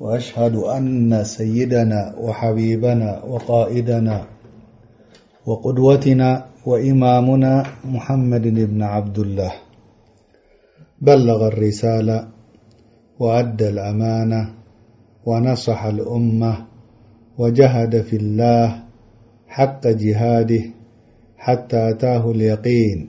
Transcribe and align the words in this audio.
وأشهد 0.00 0.54
أن 0.56 1.24
سيدنا 1.24 2.14
وحبيبنا 2.20 3.24
وقائدنا 3.24 4.24
وقدوتنا 5.46 6.44
وإمامنا 6.66 7.66
محمد 7.84 8.42
بن 8.42 8.82
عبد 8.82 9.18
الله 9.18 9.52
بلغ 11.00 11.46
الرسالة 11.46 12.28
وأدى 13.18 13.68
الأمانة 13.68 14.50
ونصح 15.26 15.84
الأمة 15.84 16.54
وجهد 17.38 18.00
في 18.02 18.16
الله 18.16 18.82
حق 19.48 19.86
جهاده 19.86 20.62
حتى 21.36 21.78
أتاه 21.90 22.30
اليقين 22.30 23.08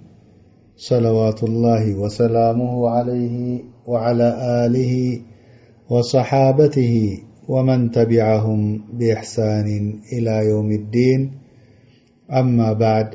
صلوات 0.78 1.44
الله 1.44 1.94
وسلامه 1.96 2.90
عليه 2.90 3.62
وعلى 3.88 4.28
آله 4.66 5.20
ወصሓበትህ 5.92 6.94
ወመን 7.54 7.82
ተቢዐهም 7.96 8.62
ብእሕሳን 8.98 9.68
إላ 10.18 10.28
የውም 10.48 10.70
الዲን 10.80 11.22
አማ 12.40 12.58
በዕድ 12.82 13.10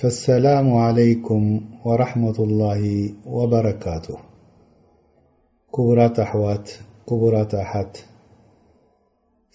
ፈሰላሙ 0.00 0.66
عለይኩም 0.84 1.44
ወረሕመة 1.88 2.38
الላه 2.48 2.82
ወበረካቱ 3.36 4.06
ክቡራት 5.74 6.16
ኣሕዋት 6.26 6.66
ክቡራት 7.08 7.52
ኣሓት 7.64 7.92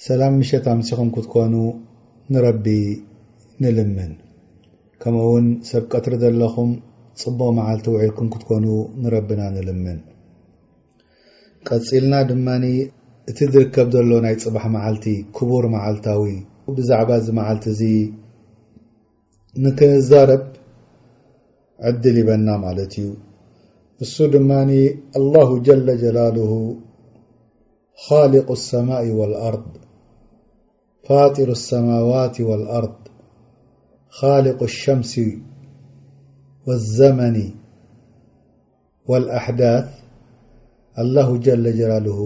ሰላም 0.08 0.36
ምሸት 0.42 0.66
ኣምስኹም 0.76 1.10
ክትኮኑ 1.16 1.54
ንረቢ 2.34 2.66
ንልምን 3.64 4.12
ከምኡ 5.02 5.24
እውን 5.30 5.48
ሰብ 5.72 5.84
ቀትሪ 5.94 6.14
ዘለኹም 6.26 6.72
ፅቡቕ 7.22 7.48
መዓልቲ 7.60 7.86
ውዒልኩም 7.96 8.28
ክትኮኑ 8.36 8.66
ንረብና 9.04 9.42
ንልምን 9.58 10.00
ቀፂልና 11.70 12.14
ድማ 12.30 12.48
እቲ 13.30 13.40
ዝርከብ 13.54 13.88
ዘሎ 13.94 14.12
ናይ 14.26 14.36
ፅبሕ 14.44 14.64
መዓልቲ 14.76 15.06
كቡር 15.36 15.66
መዓልታዊ 15.74 16.24
ብዛዕባ 16.78 17.10
ዚ 17.26 17.28
መዓልቲ 17.40 17.66
እዚ 17.74 17.82
ንክዛረብ 19.64 20.44
ዕድል 21.90 22.18
በና 22.28 22.48
ማለት 22.66 22.94
እዩ 23.02 23.08
እሱ 24.04 24.16
ድማ 24.34 24.52
الله 25.20 25.50
جل 25.68 25.88
جላله 26.04 26.52
خلق 28.06 28.48
السማاء 28.60 29.06
والأርض 29.20 29.70
ፋጢሩ 31.06 31.50
السمዋت 31.60 32.36
والأርض 32.50 33.02
خلق 34.20 34.60
الሸمس 34.70 35.14
والዘመن 36.66 37.38
والأحዳث 39.10 39.88
ኣላሁ 41.02 41.30
ጀለ 41.46 41.66
ጀላልሁ 41.80 42.18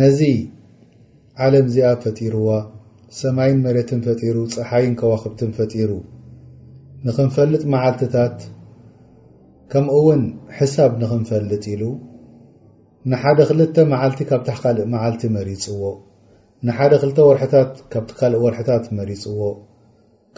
ነዚ 0.00 0.20
ዓለም 1.44 1.66
እዚኣ 1.70 1.88
ፈጢርዋ 2.02 2.48
ሰማይን 3.18 3.58
መሬትን 3.66 4.00
ፈጢሩ 4.06 4.36
ፀሓይን 4.54 4.94
ከዋክብትን 5.00 5.50
ፈጢሩ 5.58 5.90
ንክንፈልጥ 7.06 7.62
መዓልትታት 7.74 8.38
ከምኡ 9.72 9.94
እውን 10.00 10.22
ሕሳብ 10.56 10.92
ንክንፈልጥ 11.02 11.62
ኢሉ 11.74 11.82
ንሓደ 13.12 13.38
ክልተ 13.50 13.76
መዓልቲ 13.92 14.20
ካብታሕ 14.32 14.58
ካልእ 14.64 14.90
መዓልቲ 14.96 15.22
መሪፅዎ 15.36 15.82
ንሓደ 16.66 16.92
ክልተ 17.02 17.18
ወርሕታት 17.28 17.72
ካብቲ 17.92 18.10
ካልእ 18.20 18.42
ወርሕታት 18.46 18.84
መሪፅዎ 18.98 19.40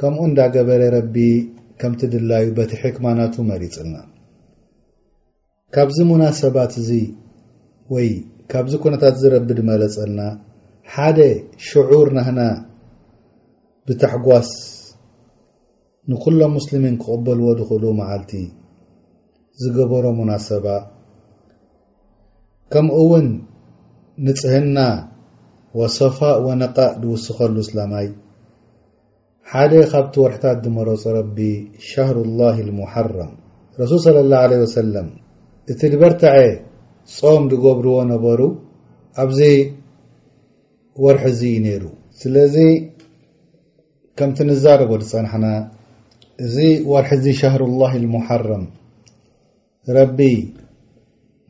ከምኡ 0.01 0.21
እንዳገበረ 0.29 0.83
ረቢ 0.99 1.17
ከምቲ 1.81 2.03
ድላዩ 2.15 2.47
በቲ 2.59 2.73
ሕክማናቱ 2.85 3.37
መሪፅልና 3.53 3.97
ካብዚ 5.75 5.97
ሙናሰባት 6.09 6.73
እዚ 6.81 6.91
ወይ 7.95 8.07
ካብዚ 8.53 8.73
ኩነታት 8.83 9.15
እዚ 9.19 9.25
ረቢ 9.35 9.49
ድመለፀልና 9.59 10.21
ሓደ 10.93 11.19
ሽዑር 11.67 12.09
ናህና 12.17 12.41
ብትሕጓስ 13.87 14.51
ንኲሎም 16.13 16.53
ሙስልሚን 16.59 16.95
ክቕበልዎ 17.03 17.49
ድኽእሉ 17.59 17.85
መዓልቲ 18.01 18.33
ዝገበሮ 19.61 20.05
ሙናሰባ 20.23 20.67
ከምኡእውን 22.73 23.29
ንፅህና 24.27 24.79
ወሰፋ 25.81 26.19
ወነቃእ 26.49 26.95
ዝውስኸሉ 27.05 27.55
ስላማይ 27.71 28.09
ሓደ 29.53 29.73
ኻብቲ 29.93 30.15
ወርሕታት 30.27 30.59
ዝመረጾ 30.65 31.03
ረቢ 31.21 31.39
ሻሃሩ 31.91 32.17
ላሂ 32.43 32.59
ልሙሓረም 32.71 33.33
ረሱል 33.83 33.99
ስለ 34.07 34.17
ላሁ 34.33 34.51
ለ 34.51 34.55
ወሰለም 34.67 35.09
እቲ 35.73 35.81
ድበርታዐ 35.93 36.39
ጾም 37.15 37.43
ዝገብርዎ 37.53 37.97
ነበሩ 38.13 38.41
ኣብዚ 39.23 39.41
ወርሒ 41.05 41.25
ዚ 41.39 41.41
እዩ 41.49 41.57
ነይሩ 41.65 41.85
ስለዚ 42.21 42.57
ከምቲ 44.19 44.37
ንዛረቦ 44.51 44.91
ዝፀንሐና 45.09 45.47
እዚ 46.45 46.57
ወርሒዚ 46.93 47.25
ሸሃሩ 47.41 47.63
ላሂ 47.83 48.01
ሙሓረም 48.15 48.65
ረቢ 49.97 50.21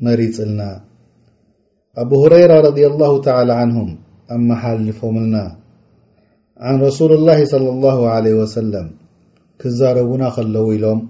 መሪፅልና 0.07 0.61
ኣብ 2.03 2.11
ሁረይራ 2.23 2.53
ረድ 2.67 2.81
ላሁ 3.03 3.15
ተላ 3.27 3.51
ዓንሁም 3.63 3.91
ኣመሓልፎምልና 4.37 5.37
ኣን 6.69 6.77
ረሱል 6.87 7.11
ላሂ 7.29 7.39
صለ 7.53 7.67
ላሁ 7.87 8.01
ለ 8.25 8.35
ወሰለም 8.41 8.89
ክዛረቡና 9.63 10.23
ከለዉ 10.37 10.67
ኢሎም 10.79 11.01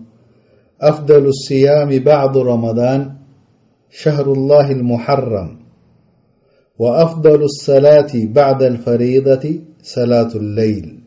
أفضل 0.81 1.27
الصيام 1.27 1.99
بعض 2.05 2.39
رمضان 2.39 3.15
شهر 3.91 4.33
الله 4.33 4.71
المحرم 4.73 5.61
وأفضل 6.79 7.43
الصلاة 7.43 8.11
بعد 8.15 8.63
الفريضة 8.63 9.61
صلاة 9.83 10.29
الليل 10.35 11.01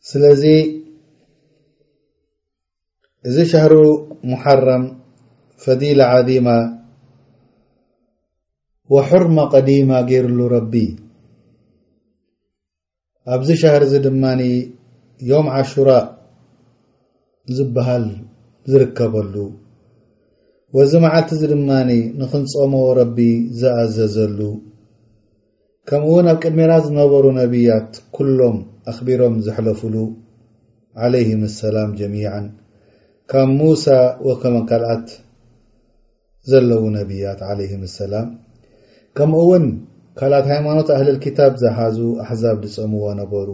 سلي 0.00 0.82
ذه 3.26 3.44
شهر 3.44 3.72
محرم 4.24 4.98
فديل 5.56 6.00
عظيمة 6.00 6.78
وحرمة 8.90 9.42
قديمة 9.42 10.00
جرله 10.00 10.46
ربي 10.48 10.96
به 13.26 13.54
شهر 13.54 13.82
دمن 13.98 14.40
يوم 15.22 15.46
عشرا 15.48 16.21
ዝበሃል 17.56 18.04
ዝርከበሉ 18.70 19.34
ወዚ 20.76 20.92
መዓልቲ 21.04 21.30
እዚ 21.36 21.42
ድማኒ 21.52 21.90
ንኽንጸሞ 22.18 22.74
ረቢ 22.98 23.18
ዝኣዘዘሉ 23.60 24.38
ከምኡ 25.88 26.06
እውን 26.10 26.26
ኣብ 26.32 26.36
ቅድሜራት 26.42 26.84
ዝነበሩ 26.88 27.24
ነቢያት 27.40 27.90
ኵሎም 28.16 28.56
ኣኽቢሮም 28.92 29.34
ዘሕለፉሉ 29.46 29.96
ዓለይህም 31.04 31.42
ሰላም 31.60 31.90
ጀሚን 32.00 32.46
ካብ 33.32 33.50
ሙሳ 33.58 33.86
ወከመ 34.28 34.54
ካልኣት 34.70 35.08
ዘለዉ 36.52 36.82
ነቢያት 36.98 37.40
ዓለይህም 37.50 37.82
ሰላም 37.98 38.28
ከምኡ 39.18 39.42
እውን 39.46 39.66
ካልኣት 40.20 40.46
ሃይማኖት 40.54 40.88
ኣህልልክታብ 40.98 41.52
ዝሓዙ 41.64 41.98
ኣሕዛብ 42.24 42.56
ልጸምዎ 42.66 43.04
ነበሩ 43.24 43.48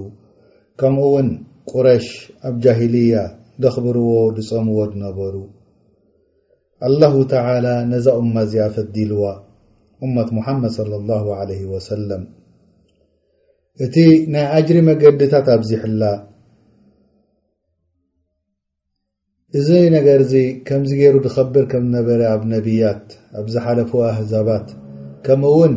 ከምኡ 0.82 1.02
እውን 1.11 1.29
ቁረሽ 1.73 2.06
ኣብ 2.49 2.55
ጃሂልያ 2.67 3.14
ደኽብርዎ 3.62 4.10
ዝፀምዎ 4.37 4.78
ዝነበሩ 4.90 5.37
አላሁ 6.87 7.14
ተላ 7.31 7.66
ነዛ 7.93 8.06
እማ 8.22 8.34
እዚ 8.46 8.52
ኣፈዲልዋ 8.66 9.25
እመት 10.06 10.28
ሙሓመድ 10.37 10.70
صለ 10.78 10.93
ላ 11.08 11.16
ወሰለም 11.72 12.22
እቲ 13.84 13.94
ናይ 14.32 14.44
ኣጅሪ 14.56 14.78
መገድታት 14.90 15.46
ኣብዚሕላ 15.56 16.02
እዚ 19.58 19.69
ነገር 19.96 20.20
ዚ 20.31 20.34
ከምዚ 20.69 20.90
ገይሩ 21.02 21.14
ዝኸብር 21.26 21.64
ከምዝነበረ 21.72 22.20
ኣብ 22.34 22.43
ነብያት 22.52 23.06
ኣብዝሓለፉ 23.40 23.90
ኣህዛባት 24.10 24.66
ከምኡውን 25.26 25.75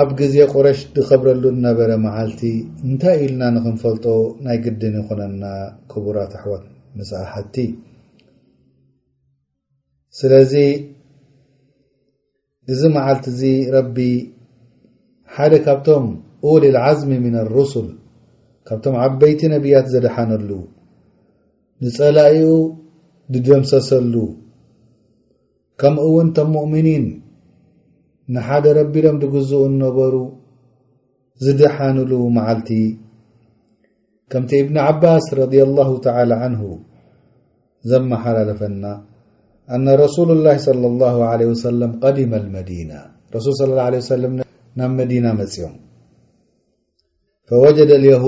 ኣብ 0.00 0.08
ግዜ 0.18 0.36
ቁረሽ 0.52 0.78
ዝከብረሉ 0.94 1.44
ነበረ 1.66 1.90
መዓልቲ 2.04 2.40
እንታይ 2.88 3.16
ኢልና 3.24 3.42
ንክንፈልጦ 3.56 4.06
ናይ 4.44 4.56
ግድን 4.64 4.94
ይኮነና 5.00 5.44
ክቡራት 5.90 6.32
ኣሕዋት 6.38 6.64
ምስኣሓቲ 6.98 7.56
ስለዚ 10.18 10.54
እዚ 12.72 12.80
መዓልቲ 12.96 13.26
እዚ 13.34 13.40
ረቢ 13.74 13.98
ሓደ 15.34 15.52
ካብቶም 15.66 16.06
ኡል 16.48 16.64
ልዓዝሚ 16.76 17.10
ምን 17.24 17.34
ኣሩስል 17.42 17.88
ካብቶም 18.68 18.96
ዓበይቲ 19.04 19.40
ነብያት 19.54 19.86
ዘድሓነሉ 19.92 20.50
ንፀላኢኡ 21.84 22.48
ዝጀምሰሰሉ 23.34 24.14
ከምኡውን 25.80 26.28
ቶም 26.36 26.48
ሙእምኒን 26.56 27.04
ንሓደ 28.34 28.64
ረቢሎም 28.78 29.16
ግዝኡ 29.32 29.58
እነበሩ 29.70 30.14
ዝድሓንሉ 31.44 32.10
መዓልቲ 32.36 32.70
ከምቲ 34.32 34.50
እብን 34.62 34.76
ዓባስ 34.88 35.26
ረض 35.40 35.52
لላه 35.68 35.90
ተى 36.06 36.22
ን 36.52 36.56
ዘመሓላለፈና 37.90 38.84
ኣነ 39.74 39.86
ረሱሉ 40.04 40.28
لላه 40.38 40.56
صለى 40.66 40.86
لله 40.92 41.14
ع 41.30 41.32
سለም 41.66 41.92
ቀዲመ 42.02 42.32
መዲና 42.56 42.92
ረሱ 43.34 43.46
ናብ 44.78 44.90
መዲና 45.00 45.26
መፅኦም 45.40 45.74
ወጀደ 47.64 47.90
የድ 48.08 48.24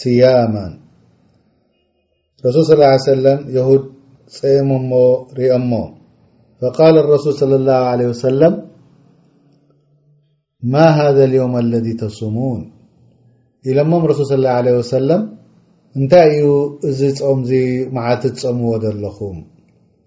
ስያማ 0.00 0.56
ረሱል 2.46 2.64
صለى 2.70 2.90
ሰለም 3.12 3.38
ድ 3.54 3.78
ፀሞ 4.38 4.70
ሪኦሞ 5.38 5.72
ቃል 6.76 6.94
لረሱል 7.04 7.34
صለى 7.40 7.54
الላه 7.60 7.78
ع 7.92 7.94
ወሰለም 8.12 8.54
ما 10.64 10.88
هذا 10.98 11.24
اليوم 11.24 11.58
الذي 11.58 11.92
تصومون 11.92 12.70
إلمم 13.66 14.04
رسول 14.06 14.26
صى 14.26 14.34
الله 14.34 14.48
عليه 14.48 14.78
وسلم 14.78 15.28
إنت 15.96 16.14
ي 16.14 16.44
از 16.88 17.22
م 17.24 17.44
زي 17.44 17.88
معلت 17.92 18.46
مو 18.46 18.76
دلخم 18.78 19.42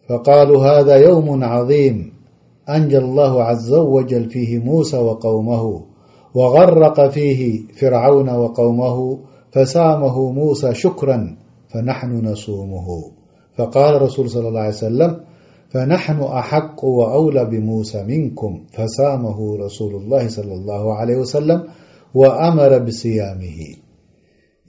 فقالوا 0.10 0.64
هذا 0.66 0.96
يوم 0.96 1.44
عظيم 1.44 2.14
أنجى 2.70 2.98
الله 2.98 3.44
عز 3.44 3.74
وجل 3.74 4.30
فيه 4.30 4.60
موسى 4.60 4.98
وقومه 4.98 5.84
وغرق 6.36 7.08
فيه 7.08 7.62
فرعون 7.80 8.30
وقومه 8.30 9.18
فسامه 9.52 10.32
موسى 10.32 10.74
شكرا 10.76 11.38
فنحن 11.70 12.28
نسومه 12.28 12.88
فقال 13.58 14.02
رسول 14.02 14.30
صى 14.30 14.40
الله 14.40 14.60
عليه 14.60 14.70
وسلم 14.70 15.20
ፈናሕኑ 15.74 16.20
ኣሓق 16.40 16.80
ወኣውላ 16.98 17.38
ብሙሳ 17.52 17.92
ምንኩም 18.10 18.54
ፈሳመሁ 18.76 19.38
ረሱሉ 19.66 19.94
ላه 20.14 20.24
صለ 20.38 20.50
ላه 20.70 20.84
ለ 21.10 21.18
ወሰለም 21.22 21.62
ወኣመረ 22.20 22.74
ብስያምሂ 22.88 23.58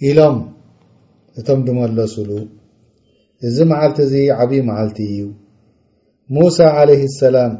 ኢሎም 0.09 0.39
እቶም 1.41 1.61
ድመለሱሉ 1.67 2.31
እዚ 3.47 3.57
መዓልቲ 3.71 3.99
እዚ 4.07 4.15
ዓብዪ 4.43 4.59
መዓልቲ 4.71 4.99
እዩ 5.13 5.21
ሙሳ 6.37 6.59
ዓለይህ 6.81 7.03
ሰላም 7.23 7.53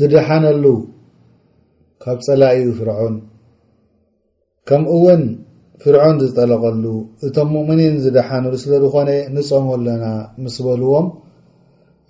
ዝድሓነሉ 0.00 0.64
ካብ 2.04 2.18
ፀላይ 2.26 2.56
እዩ 2.62 2.68
ፍርዖን 2.78 3.14
ከምኡ 4.68 4.92
ውን 5.04 5.22
ፍርዖን 5.82 6.18
ዝጠለቀሉ 6.24 6.84
እቶም 7.26 7.48
ሙእምኒን 7.54 7.96
ዝድሓነሉ 8.04 8.52
ስለ 8.64 8.72
ዝኾነ 8.84 9.10
ንፀመኣለና 9.36 10.04
ምስ 10.44 10.56
በልዎም 10.66 11.06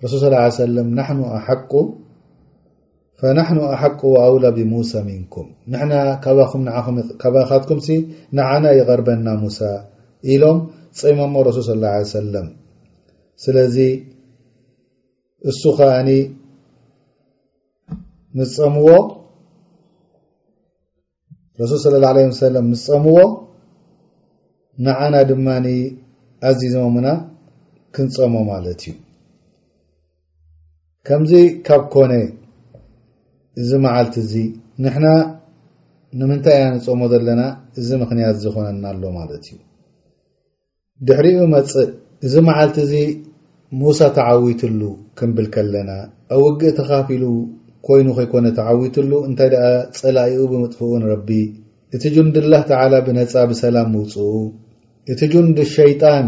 ረሱል 0.03 0.33
ስ 0.57 0.57
ሰ 0.57 0.83
ናኑ 0.97 1.19
ኣሓ 1.37 1.47
ናኑ 3.37 3.57
ኣሓቁ 3.75 4.01
ኣውላ 4.23 4.45
ብሙሳ 4.57 4.91
ሚንኩም 5.07 5.47
ንና 5.73 5.91
ካትኩም 6.23 6.61
ንዓና 8.37 8.65
ይቐርበና 8.79 9.27
ሙሳ 9.43 9.59
ኢሎም 10.33 10.59
ፀሞሞ 10.99 11.33
ረሱል 11.47 11.65
ስለ 11.69 11.83
ሰለም 12.17 12.47
ስለዚ 13.45 13.77
እሱ 15.49 15.61
ኸዓኒ 15.79 16.09
ስፀምዎ 18.53 18.87
ሱ 21.85 21.95
ለ 22.55 22.65
ምስ 22.69 22.85
ፀምዎ 22.91 23.17
ንዓና 24.85 25.15
ድማኒ 25.31 25.67
ኣዚዝም 26.49 26.87
ሙና 26.95 27.07
ክንፀሞ 27.95 28.33
ማለት 28.53 28.81
እዩ 28.89 28.93
ከምዚ 31.07 31.33
ካብ 31.67 31.83
ኮነ 31.93 32.13
እዚ 33.61 33.69
መዓልቲ 33.83 34.15
እዚ 34.23 34.33
ንሕና 34.83 35.07
ንምንታይ 36.19 36.55
እያ 36.57 36.65
ንፀሞ 36.75 37.01
ዘለና 37.13 37.41
እዚ 37.79 37.89
ምክንያት 38.01 38.35
ዝኾነና 38.43 38.83
ኣሎ 38.91 39.01
ማለት 39.17 39.43
እዩ 39.51 39.57
ድሕሪኡ 41.09 41.37
መፅእ 41.53 41.89
እዚ 42.25 42.33
መዓልቲ 42.47 42.75
እዚ 42.87 42.93
ሙሳ 43.83 43.99
ተዓዊትሉ 44.17 44.81
ክንብል 45.19 45.47
ከለና 45.53 45.89
ኣብ 46.33 46.41
ውግእ 46.43 46.75
ተኻፊሉ 46.79 47.23
ኮይኑ 47.89 48.07
ከይኮነ 48.17 48.45
ተዓዊትሉ 48.59 49.11
እንታይ 49.29 49.49
ደኣ 49.53 49.65
ፀላእኡ 49.99 50.39
ብምጥፍኡን 50.53 51.03
ረቢ 51.13 51.29
እቲ 51.95 52.03
ጁንዲ 52.17 52.35
ላህ 52.55 52.63
ተዓላ 52.71 52.93
ብነፃ 53.07 53.33
ብሰላም 53.53 53.89
ምውፅኡ 53.95 54.27
እቲ 55.13 55.21
ጁንዲ 55.35 55.59
ሸይጣን 55.75 56.27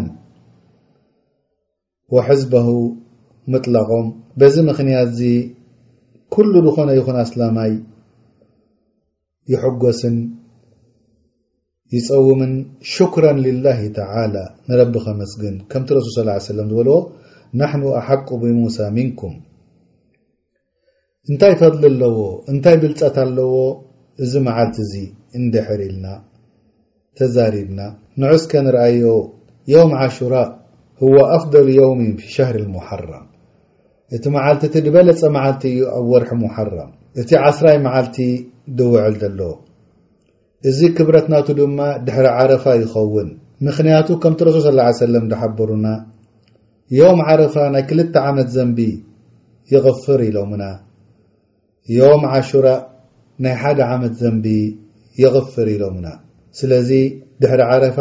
ወሕዝበሁ 2.16 2.68
ምበዚ 3.54 4.56
ምኽንያት 4.70 5.08
እዚ 5.12 5.22
ኩሉ 6.34 6.54
ዝኾነ 6.66 6.90
ይኹን 6.98 7.18
ኣስላማይ 7.24 7.72
ይሕጎስን 9.52 10.18
ይፀውምን 11.96 12.54
ሽክራ 12.94 13.26
ላህ 13.66 13.80
ተላ 13.98 14.36
ንረቢ 14.70 14.94
ከመስግን 15.06 15.56
ከምቲ 15.72 15.88
ረሱል 15.98 16.30
ስ 16.44 16.46
ሰለም 16.52 16.68
ዝበልዎ 16.74 16.98
ናሕኑ 17.60 17.84
ኣሓቆ 18.00 18.28
ብሙሳ 18.44 18.78
ምንኩም 18.98 19.34
እንታይ 21.32 21.54
ፈድሊ 21.62 21.84
ኣለዎ 21.92 22.20
እንታይ 22.52 22.76
ብልፀት 22.84 23.18
ኣለዎ 23.26 23.52
እዚ 24.24 24.32
መዓልቲ 24.48 24.78
እዚ 24.86 24.94
እንደ 25.40 25.54
ሕርኢልና 25.68 26.06
ተዛሪብና 27.18 27.80
ንዑዝከ 28.22 28.52
ንርኣዮ 28.68 29.06
ዮውም 29.74 29.94
ሽራ 30.18 30.36
ህወ 31.02 31.16
ኣፍضሉ 31.38 31.68
ዮውም 31.80 32.02
ሻሃር 32.36 32.60
ሙሓራም 32.76 33.26
እቲ 34.16 34.26
መዓልቲ 34.36 34.64
እቲ 34.68 34.76
ዝበለፀ 34.86 35.20
መዓልቲ 35.36 35.64
እዩ 35.72 35.82
ኣብ 35.98 36.06
ወርሒ 36.12 36.30
ሙሓራም 36.44 36.92
እቲ 37.22 37.30
ዓስራይ 37.48 37.78
መዓልቲ 37.86 38.18
ድውዕል 38.78 39.14
ዘሎ 39.22 39.42
እዚ 40.70 40.80
ክብረትናቱ 40.98 41.48
ድማ 41.60 41.80
ድሕሪ 42.06 42.28
ዓረፋ 42.38 42.64
ይኸውን 42.84 43.30
ምኽንያቱ 43.66 44.08
ከምቲ 44.24 44.40
ረሱል 44.48 44.80
ስ 44.96 44.98
ሰለም 45.04 45.26
ዳሓበሩና 45.32 45.88
ዮም 47.00 47.20
ዓረፋ 47.30 47.56
ናይ 47.76 47.84
ክልተ 47.90 48.16
ዓመት 48.30 48.50
ዘንቢ 48.56 48.80
ይቕፍር 49.74 50.20
ኢሎምና 50.30 50.64
ዮም 51.98 52.24
ዓሹራ 52.36 52.68
ናይ 53.46 53.56
ሓደ 53.62 53.80
ዓመት 53.96 54.14
ዘንቢ 54.24 54.46
ይቕፍር 55.24 55.68
ኢሎምና 55.76 56.08
ስለዚ 56.62 56.92
ድሕሪ 57.44 57.62
ዓረፋ 57.76 58.00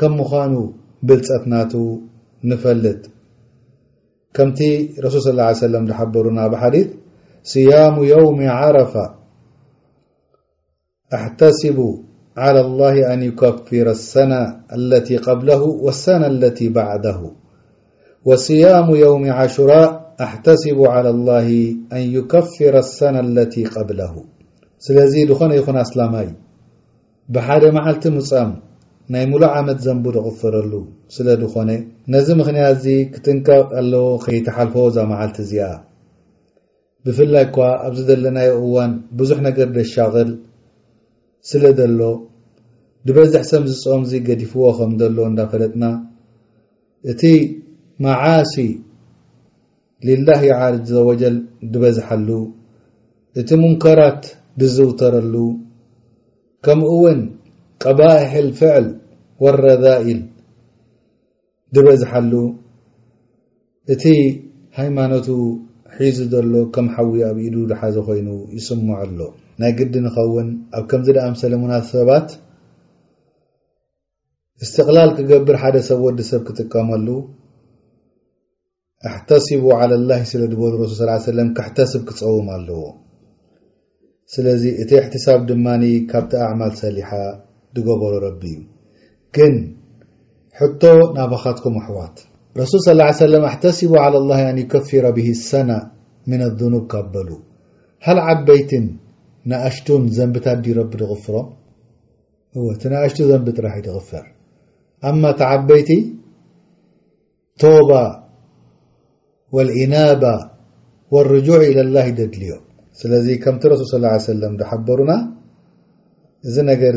ከም 0.00 0.14
ምዃኑ 0.20 0.54
ብልፀትናቱ 1.08 1.72
ንፈልጥ 2.50 3.02
كمت 4.34 4.58
رسل 5.04 5.20
صلىاله 5.20 5.44
عليه 5.48 5.64
وسلم 5.66 5.92
حبرنا 5.92 6.46
بحديث 6.48 6.86
صيام 7.42 7.96
يوم 8.04 8.38
عرفة 8.48 9.14
أحتسب 11.14 11.78
على 12.36 12.60
الله 12.60 12.94
أن 13.14 13.22
يكفر 13.22 13.86
السنة 13.90 14.42
التي 14.72 15.16
قبله 15.16 15.62
والسنة 15.62 16.26
التي 16.26 16.68
بعده 16.68 17.20
وصيام 18.24 18.90
يوم 18.94 19.30
عشراء 19.32 20.14
أحتسب 20.20 20.78
على 20.80 21.10
الله 21.10 21.48
أن 21.92 22.00
يكفر 22.16 22.78
السنة 22.78 23.20
التي 23.20 23.64
قبله 23.64 24.14
سلذي 24.78 25.24
دخن 25.24 25.50
ين 25.52 25.76
أسلمي 25.76 26.28
بحد 27.28 27.64
معلت 27.64 28.08
مم 28.08 28.54
ናይ 29.12 29.24
ሙሉእ 29.30 29.48
ዓመት 29.60 29.78
ዘንቡ 29.84 30.04
ኣቕፈረሉ 30.26 30.72
ስለ 31.14 31.26
ድኾነ 31.40 31.70
ነዚ 32.12 32.26
ምክንያት 32.40 32.70
እዚ 32.76 32.84
ክጥንቀቕ 33.14 33.66
ኣለዎ 33.80 34.04
ከይተሓልፈዎ 34.24 34.84
ዛ 34.96 35.06
መዓልቲ 35.12 35.36
እዚኣ 35.44 35.70
ብፍላይ 37.06 37.44
እኳ 37.48 37.56
ኣብዚ 37.86 38.00
ዘለናዮ 38.08 38.52
እዋን 38.66 38.92
ብዙሕ 39.18 39.38
ነገር 39.48 39.68
ደሻቕል 39.76 40.30
ስለ 41.50 41.64
ዘሎ 41.78 42.00
ድበዝሕሰም 43.08 43.64
ዝፅም 43.70 44.02
ዚ 44.10 44.20
ገዲፍዎ 44.28 44.64
ከም 44.78 44.92
ዘሎ 45.00 45.18
እንዳፈለጥና 45.30 45.84
እቲ 47.12 47.22
መዓሲ 48.06 48.54
ሊላህ 50.06 50.40
ይዓዘወጀል 50.50 51.36
ድበዝሓሉ 51.72 52.28
እቲ 53.40 53.50
ሙንከራት 53.62 54.22
ድዝውተረሉ 54.60 55.34
ከምኡ 56.66 56.90
እውን 56.96 57.20
ቀባሒል 57.82 58.48
ፍዕል 58.58 58.84
ወረዳኢል 59.44 60.20
ድበዝሓሉ 61.74 62.32
እቲ 63.92 64.04
ሃይማኖቱ 64.78 65.28
ሒዙ 65.96 66.16
ዘሎ 66.32 66.52
ከም 66.74 66.86
ሓዊ 66.94 67.12
ኣብ 67.28 67.36
ኢዱ 67.46 67.56
ድሓዘ 67.70 67.96
ኮይኑ 68.08 68.28
ይስምዐ 68.56 68.90
ኣሎ 69.04 69.18
ናይ 69.60 69.72
ግዲ 69.78 69.94
ንኸውን 70.04 70.48
ኣብ 70.76 70.84
ከምዚ 70.90 71.08
ድኣምሰለ 71.16 71.52
ሙናሰባት 71.62 72.28
እስትቕላል 74.64 75.10
ክገብር 75.18 75.56
ሓደ 75.62 75.76
ሰብ 75.88 76.00
ወዲሰብ 76.06 76.40
ክጥቀመሉ 76.48 77.08
ኣሕተስቡ 79.10 79.64
ዓለ 79.80 79.92
ላሂ 80.10 80.22
ስለ 80.32 80.42
ድቦል 80.52 80.74
ረሱል 80.82 80.96
ስላ 81.04 81.10
ሰለም 81.30 81.48
ክሕተስብ 81.56 82.02
ክፀውም 82.08 82.48
ኣለዎ 82.56 82.82
ስለዚ 84.34 84.62
እቲ 84.82 84.90
ኣሕትሳብ 85.02 85.40
ድማ 85.50 85.66
ካብቲ 86.12 86.32
ኣዕማል 86.46 86.72
ሰሊሓ 86.84 87.10
ن 87.76 87.78
حت 90.58 90.82
نبختكم 91.16 91.74
أحوت 91.80 92.16
رسول 92.60 92.80
صلى 92.84 92.92
اله 92.94 93.04
عليه 93.08 93.16
وسلم 93.24 93.42
أحتسب 93.50 93.92
على 94.04 94.16
الله 94.22 94.40
أن 94.50 94.58
يكفر 94.62 95.04
به 95.16 95.28
السنة 95.38 95.78
من 96.30 96.40
الذنوب 96.48 96.84
قبل 96.94 97.28
هل 98.06 98.18
عبيت 98.26 98.70
نأشت 99.50 99.88
زنبة 100.16 100.46
د 100.64 100.66
رب 100.78 100.92
غفرم 101.10 101.46
تنأشت 102.82 103.18
زنبت 103.30 103.58
غفر 103.96 104.24
أما 105.10 105.30
ت 105.40 105.40
عبيت 105.50 105.88
توبة 107.62 108.04
والإنابة 109.54 110.34
والرجوع 111.12 111.56
إلى 111.70 111.80
الله 111.86 112.06
دلي 112.18 112.50
سلذ 113.00 113.26
كمت 113.44 113.62
رسول 113.72 113.86
صلى 113.92 113.98
اله 113.98 114.08
عليه 114.16 114.36
سلم 114.44 114.54
حبرن 114.70 115.12
نر 116.66 116.96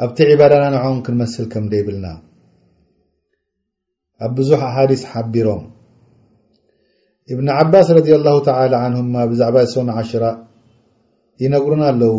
أبت 0.00 0.18
عبادةنا 0.30 0.68
نعم 0.74 1.02
نمثل 1.14 1.48
كم 1.52 1.64
لنا 1.94 2.12
بزح 4.36 4.62
أحاديث 4.68 5.04
حبرم 5.04 5.70
ابن 7.32 7.46
عباس 7.50 7.90
رضي 7.90 8.14
الله 8.16 8.42
تعالى 8.42 8.76
عنهم 8.76 9.26
بزعبة 9.30 9.64
سن 9.64 9.88
عشرا 9.88 10.30
ينقرنا 11.40 11.90
لو 12.04 12.16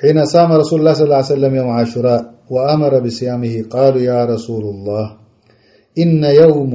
حين 0.00 0.24
صام 0.24 0.52
رسول 0.62 0.78
الله 0.78 0.92
صلىاله 0.92 1.14
عليه 1.16 1.24
وسلم 1.34 1.54
يوم 1.54 1.70
عشراء 1.70 2.22
وأمر 2.50 2.92
بصيامه 3.04 3.64
قالوا 3.74 4.00
يا 4.12 4.24
رسول 4.24 4.64
الله 4.64 5.06
إن 5.98 6.24
يوم 6.42 6.72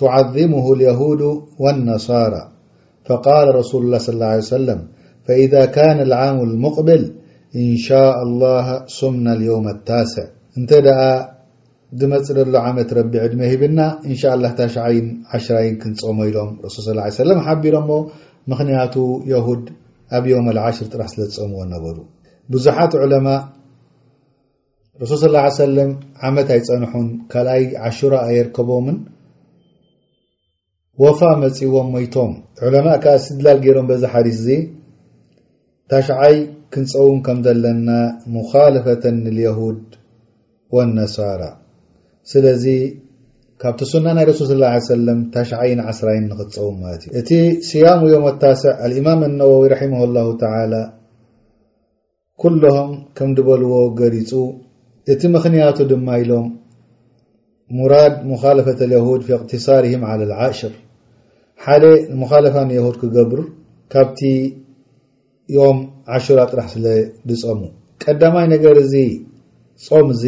تعذمه 0.00 0.72
اليهود 0.72 1.22
والنصارى 1.62 2.42
فقال 3.06 3.46
رسول 3.54 3.80
الله 3.84 3.98
صلى 3.98 4.14
الله 4.14 4.26
عليه 4.32 4.38
وسلم 4.48 4.88
فإذا 5.26 5.64
كان 5.64 5.98
العام 6.00 6.38
المقبل 6.48 7.02
እንሻ 7.60 7.86
አላ 8.24 8.42
ስምና 8.98 9.26
ዮውም 9.48 9.66
ኣታስዕ 9.72 10.24
እንተ 10.58 10.70
ደኣ 10.86 11.00
ድመፅ 11.98 12.26
ደሎ 12.36 12.54
ዓመት 12.68 12.90
ረቢዕ 12.98 13.24
ድመሂብና 13.32 13.80
እንሻ 14.08 14.22
ላ 14.42 14.46
ታሽዓይን 14.58 15.06
ዓሽራይን 15.38 15.76
ክንፀመኢሎም 15.82 16.50
ረሱል 16.66 16.98
ስ 17.18 17.26
ለም 17.30 17.40
ሓቢሮ 17.46 17.74
እሞ 17.82 17.90
ምክንያቱ 18.52 18.94
የሁድ 19.32 19.64
ኣብ 20.16 20.24
ዮውም 20.32 20.48
ል1ሽር 20.56 20.88
ጥራሕ 20.94 21.08
ስለፀምዎ 21.12 21.60
ነበሩ 21.74 21.96
ብዙሓት 22.54 22.92
ዑለማ 23.02 23.28
ረሱል 25.02 25.18
ስ 25.22 25.30
ላ 25.36 25.42
ሰለም 25.62 25.90
ዓመት 26.26 26.50
ኣይፀንሑን 26.56 27.08
ካልኣይ 27.32 27.64
ዓሹራ 27.88 28.12
ኣየርከቦምን 28.28 28.98
ወፋ 31.02 31.20
መፂዎም 31.44 31.88
ሞይቶም 31.94 32.30
ዑለማ 32.66 32.86
ከዓ 33.04 33.14
ስድላል 33.26 33.58
ገይሮም 33.64 33.88
በዚ 33.92 34.02
ሓዲስ 34.12 34.38
እዚ 34.42 34.48
ታሽዓይ 35.92 36.36
ክንፀውም 36.74 37.18
ከም 37.26 37.38
ዘለና 37.46 37.90
ሙخለፈة 38.36 39.04
ليهድ 39.36 39.80
والነሳራ 40.74 41.42
ስለዚ 42.30 42.64
ካብቲ 43.62 43.80
ሱና 43.92 44.06
ናይ 44.16 44.24
ረሱል 44.30 44.60
ص 44.86 44.90
اه 44.92 44.98
ለ 45.06 45.08
ታሽይን 45.34 45.80
ዓ0ራይን 45.90 46.24
ንክትፀውም 46.32 46.76
ማለት 46.84 47.02
እዩ 47.08 47.12
እቲ 47.20 47.30
ስያሙ 47.68 48.00
ዮም 48.14 48.24
ታስዕ 48.42 48.72
لإማም 48.90 49.20
الነዋዊ 49.30 49.62
ራمه 49.74 50.00
الله 50.06 50.26
تى 50.42 50.84
ኩሎም 52.42 52.88
ከም 53.16 53.28
ዝበልዎ 53.36 53.72
ገሪፁ 54.00 54.30
እቲ 55.12 55.22
ምኽንያቱ 55.34 55.78
ድማ 55.92 56.08
ኢሎም 56.22 56.46
ሙራድ 57.76 58.14
مخለፈة 58.32 58.78
الهድ 58.88 59.20
ف 59.26 59.28
እቅትሳርهም 59.36 60.02
على 60.10 60.22
العሽር 60.28 60.72
ሓደ 61.64 61.82
مኻላፋ 62.22 62.54
ንድ 62.68 62.96
ክገብር 63.02 63.40
ካብቲ 63.92 64.20
ም 65.76 65.78
ራ 66.38 66.62
ሙ 67.58 67.62
ቀዳማይ 68.02 68.44
ነገር 68.54 68.76
ዚ 68.92 68.94
ም 70.08 70.10
እዚ 70.16 70.24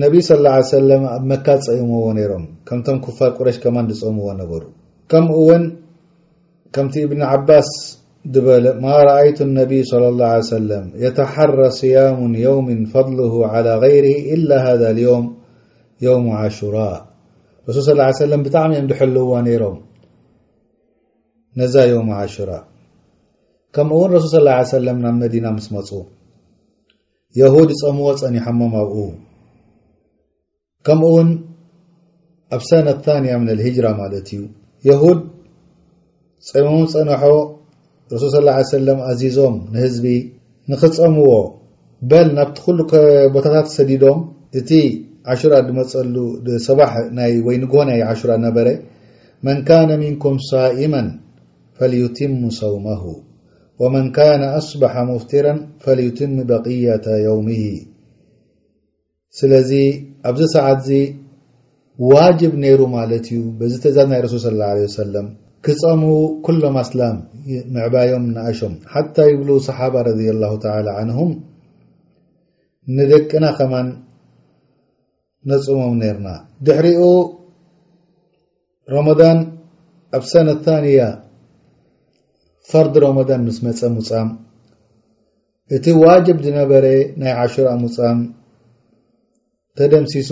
ነ 0.00 0.04
صى 0.28 0.48
اه 0.78 1.04
ኣ 1.14 1.16
መካ 1.30 1.46
ፀሞዎ 1.66 2.06
ም 2.44 2.44
ከምቶም 2.68 2.98
كፋር 3.04 3.30
ቁሽ 3.38 3.56
ከማ 3.64 3.76
ሙዎ 4.16 4.28
ነበሩ 4.40 4.62
ከምውን 5.10 5.64
ከምቲ 6.74 6.94
ብن 7.10 7.20
عባስ 7.32 7.70
በ 8.34 8.46
ማ 8.84 8.86
رأቱ 9.08 9.38
ا 9.44 9.66
صى 9.90 9.96
الله 10.12 10.28
ع 10.36 10.36
يتحر 11.04 11.58
صيم 11.80 12.32
يوም 12.46 12.66
فضله 12.94 13.34
على 13.52 13.72
غره 13.82 14.16
إل 14.34 14.50
ذ 14.80 14.82
وم 16.12 16.26
عሽرء 16.42 16.94
ሱ 17.76 17.78
صى 17.88 17.92
اه 18.08 18.10
ي 18.32 18.34
ብጣዕሚ 18.46 18.70
ዝلዎ 19.00 19.20
ም 19.46 19.76
ነዛ 21.60 21.74
وم 21.96 22.10
ر 22.48 22.50
ከምኡ 23.76 23.94
እውን 23.98 24.10
ረሱል 24.16 24.46
ስ 24.66 24.72
ሰለም 24.74 24.98
ናብ 25.04 25.14
መዲና 25.22 25.46
ምስ 25.54 25.64
መፁ 25.74 25.88
የሁድ 27.38 27.70
ዝፀምዎ 27.78 28.06
ፀኒሖሞም 28.20 28.74
ኣብኡ 28.80 28.98
ከምኡ 30.86 31.08
ውን 31.14 31.30
ኣብ 32.56 32.62
ሰነት 32.68 32.98
ታኒያ 33.06 33.32
ምን 33.40 33.48
ልሂጅራ 33.60 33.86
ማለት 34.00 34.28
እዩ 34.36 34.40
የሁድ 34.88 35.20
ፀሞሞም 36.50 36.86
ፀኒሖ 36.94 37.16
ረሱል 38.12 38.32
ስ 38.36 38.68
ሰለም 38.76 39.00
ኣዚዞም 39.10 39.56
ንህዝቢ 39.74 40.06
ንኽፀምዎ 40.70 41.30
በል 42.10 42.28
ናብቲ 42.38 42.56
ኩሉ 42.66 42.78
ቦታታት 43.34 43.66
ሰዲዶም 43.76 44.18
እቲ 44.60 44.70
ዓሹራ 45.32 45.54
ድመፀሉ 45.68 46.14
ሰባሕ 46.68 46.92
ወይ 47.48 47.56
ንግሆናይ 47.64 48.02
ሹራ 48.22 48.32
ነበረ 48.46 48.68
መን 49.46 49.58
ካነ 49.68 49.90
ምንኩም 50.02 50.36
ሳኢማን 50.50 51.06
ፈልዩትሙ 51.78 52.40
ሰውመሁ 52.62 53.02
وመን 53.82 54.06
ካነ 54.16 54.42
ኣስበሓ 54.58 54.94
ሙፍትራ 55.10 55.46
ፈلዩትም 55.84 56.32
በقية 56.50 57.06
የውምሂ 57.24 57.60
ስለዚ 59.38 59.70
ኣብዚ 60.30 60.42
ሰዓት 60.54 60.76
እዚ 60.84 60.90
ዋጅብ 62.12 62.52
ነይሩ 62.64 62.80
ማለት 62.98 63.24
እዩ 63.34 63.40
በዚ 63.58 63.72
ተዛዝ 63.84 64.06
ናይ 64.12 64.20
ረሱል 64.26 64.44
ص 64.44 64.62
ه 64.64 64.68
عه 64.70 64.92
ሰለም 65.00 65.26
ክፀሙ 65.66 66.02
ኩሎም 66.46 66.76
ኣስላም 66.84 67.16
ምዕባዮም 67.74 68.24
ንኣሾም 68.36 68.74
ሓታى 68.94 69.26
ይብሉ 69.32 69.48
صሓባ 69.68 69.94
ረ 70.06 70.08
لላه 70.20 70.52
ى 70.76 71.02
ንهም 71.08 71.32
ንደቅና 72.96 73.44
ኸማን 73.58 73.88
ነፅሞም 75.50 75.94
ነርና 76.02 76.28
ድሕሪኡ 76.66 77.02
ረመضን 78.92 79.38
ኣብ 80.16 80.24
ሰነ 80.32 80.48
ታንያ 80.64 81.00
ፈርዲ 82.70 82.94
ረመضን 83.04 83.40
ምስ 83.46 83.56
መፀ 83.66 83.80
ሙፃም 83.96 84.28
እቲ 85.76 85.86
ዋጅብ 86.02 86.38
ድነበረ 86.46 86.84
ናይ 87.20 87.32
ዓሽራ 87.44 87.68
ሙፃም 87.82 88.18
ተደምሲሱ 89.78 90.30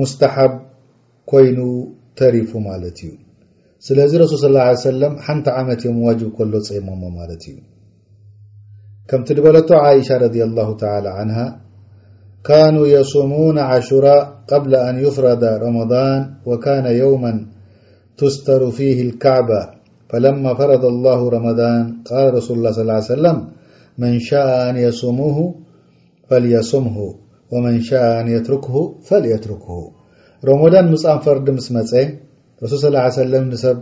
ሙስተሓብ 0.00 0.52
ኮይኑ 1.30 1.58
ተሪፉ 2.20 2.50
ማለት 2.68 2.98
እዩ 3.06 3.12
ስለዚ 3.86 4.12
ረሱል 4.22 4.40
ስى 4.44 4.58
اه 4.64 4.74
ሰለም 4.88 5.14
ሓንቲ 5.26 5.46
ዓመት 5.60 5.80
ዮም 5.86 5.96
ዋጅብ 6.06 6.30
ከሎ 6.38 6.54
ፀሞሞ 6.68 7.02
ማለት 7.18 7.42
እዩ 7.50 7.56
ከምቲ 9.08 9.28
ድበለቶ 9.38 9.70
ይሻ 9.98 10.08
ረ 10.24 10.24
لله 10.50 10.68
ተ 10.80 10.82
ን 11.28 11.30
ካኑ 12.48 12.76
የصሙና 12.94 13.58
ዓሽራ 13.76 14.06
قብ 14.50 14.64
አን 14.86 14.96
ይፍረዳ 15.06 15.44
ረመضን 15.64 16.20
وካነ 16.50 16.86
የውመ 17.00 17.24
ትስተሩ 18.18 18.62
ፊህ 18.78 18.96
الካዕባة 19.06 19.64
ፈለማ 20.12 20.44
ፈረዳ 20.58 20.84
አላሁ 20.94 21.20
ረመን 21.34 21.84
ቃል 22.08 22.26
ረሱሉላ 22.36 22.66
ስ 22.76 22.78
ሰለም 23.12 23.38
መን 24.02 24.16
ሻ 24.28 24.40
ኣንየስሙሁ 24.66 25.36
ፈልየስምሁ 26.30 26.96
ወመን 27.52 27.76
ሻ 27.88 28.00
ኣንየትርክሁ 28.20 28.74
ፈልየትርክሁ 29.08 29.72
ረሞዳን 30.48 30.86
ምፃን 30.92 31.18
ፈርዲ 31.26 31.46
ምስ 31.58 31.66
መፀ 31.76 31.90
ረሱል 32.64 32.94
ስ 33.16 33.18
ሰም 33.22 33.46
ንሰብ 33.52 33.78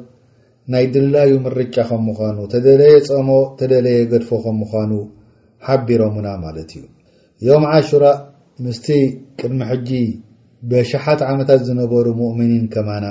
ናይ 0.72 0.84
ድላዩ 0.94 1.30
ምርጫ 1.46 1.76
ከም 1.88 2.02
ምዃኑ 2.08 2.38
ተደለየ 2.52 2.96
ፀሞ 3.08 3.28
ተደለየ 3.60 4.02
ገድፎ 4.12 4.30
ከም 4.44 4.56
ምዃኑ 4.62 4.92
ሓቢሮምና 5.68 6.26
ማለት 6.44 6.70
እዩ 6.76 6.84
ዮም 7.48 7.64
ዓሹራ 7.76 8.04
ምስቲ 8.66 8.86
ቅድሚ 9.40 9.60
ሕጂ 9.70 9.90
ብሸሓት 10.70 11.20
ዓመታት 11.30 11.60
ዝነበሩ 11.68 12.06
ሙእምኒን 12.20 12.66
ከማና 12.74 13.06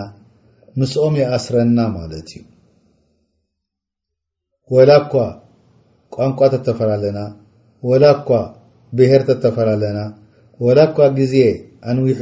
ምስኦም 0.80 1.16
ይኣስረና 1.22 1.78
ማለት 1.98 2.30
እዩ 2.36 2.42
ወላኳ 4.76 5.14
ቋንቋ 6.16 6.40
ተተፈላለና 6.54 7.20
ወላኳ 7.90 8.28
ብሄር 8.98 9.22
ተተፈላለና 9.30 10.00
ወላኳ 10.66 10.98
ግዜ 11.18 11.34
ኣንዊሑ 11.92 12.22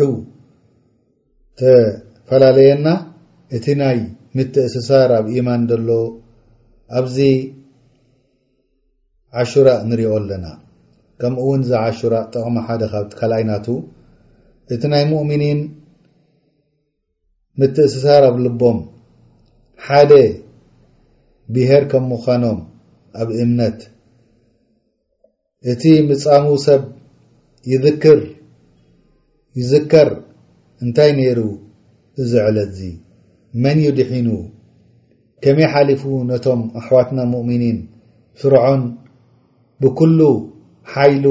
ተፈላለየና 1.61 2.87
እቲ 3.57 3.65
ናይ 3.81 3.99
ምት 4.37 4.55
እስሳር 4.67 5.11
ኣብ 5.19 5.25
ኢማን 5.35 5.61
ዘሎ 5.69 5.89
ኣብዚ 6.99 7.17
ዓሹራ 9.41 9.69
ንሪኦ 9.89 10.11
ኣለና 10.19 10.45
ከምኡ 11.21 11.41
ውን 11.49 11.63
ዛ 11.69 11.71
ዓሹራ 11.89 12.13
ጠቕሚ 12.33 12.55
ሓደ 12.67 12.81
ካብቲ 12.93 13.11
ካልኣይናቱ 13.19 13.67
እቲ 14.73 14.81
ናይ 14.93 15.03
ሙእሚኒን 15.11 15.59
ምት 17.61 17.77
እስሳር 17.89 18.23
ኣብ 18.29 18.37
ልቦም 18.45 18.79
ሓደ 19.87 20.11
ብሄር 21.53 21.83
ከም 21.91 22.03
ምዃኖም 22.11 22.59
ኣብ 23.21 23.29
እምነት 23.43 23.79
እቲ 25.71 25.83
ምጻሙ 26.09 26.45
ሰብ 26.65 26.81
ይዝክር 27.71 28.19
ይዝከር 29.59 30.09
እንታይ 30.83 31.11
ነይሩ 31.17 31.39
እዚ 32.21 32.31
ዕለት 32.47 32.69
እዚ 32.75 32.81
መን 33.63 33.77
ዩ 33.85 33.87
ድሒኑ 33.97 34.29
ከመይ 35.43 35.67
ሓሊፉ 35.73 36.03
ነቶም 36.29 36.61
ኣሕዋትና 36.79 37.19
ሙእሚኒን 37.33 37.77
ፍርዖን 38.39 38.81
ብኩሉ 39.83 40.19
ሓይሉ 40.93 41.25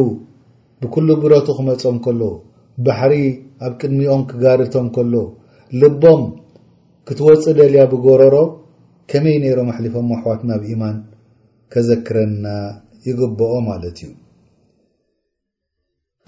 ብኩሉ 0.83 1.09
ብረቱ 1.23 1.49
ክመፆም 1.59 1.97
ከሎ 2.05 2.23
ባሕሪ 2.85 3.15
ኣብ 3.67 3.73
ቅድሚኦም 3.81 4.23
ክጋርቶም 4.31 4.87
ከሎ 4.97 5.15
ልቦም 5.81 6.23
ክትወፅእ 7.07 7.55
ደልያ 7.59 7.81
ብጎረሮ 7.93 8.35
ከመይ 9.11 9.37
ነይሮም 9.43 9.69
ኣሕሊፎሞ 9.73 10.11
ኣሕዋትናብ 10.17 10.63
ኢማን 10.73 10.97
ከዘክረና 11.73 12.47
ይግብኦ 13.07 13.53
ማለት 13.69 13.99
እዩ 14.07 14.11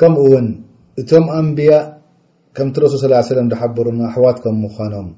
ከምኡውን 0.01 0.47
እቶም 1.01 1.27
ኣንብያ 1.39 1.73
ከምቲ 2.57 2.75
ረሱል 2.85 3.01
ስላ 3.05 3.15
ለም 3.39 3.49
ዝሓብሩ 3.53 3.87
ኣሕዋት 4.11 4.39
ከም 4.45 4.57
ምዃኖም 4.65 5.09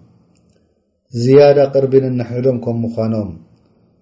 ዝያዳ 1.23 1.59
ቅርቢን 1.75 2.04
እንሕሎም 2.11 2.59
ከም 2.66 2.76
ምዃኖም 2.87 3.31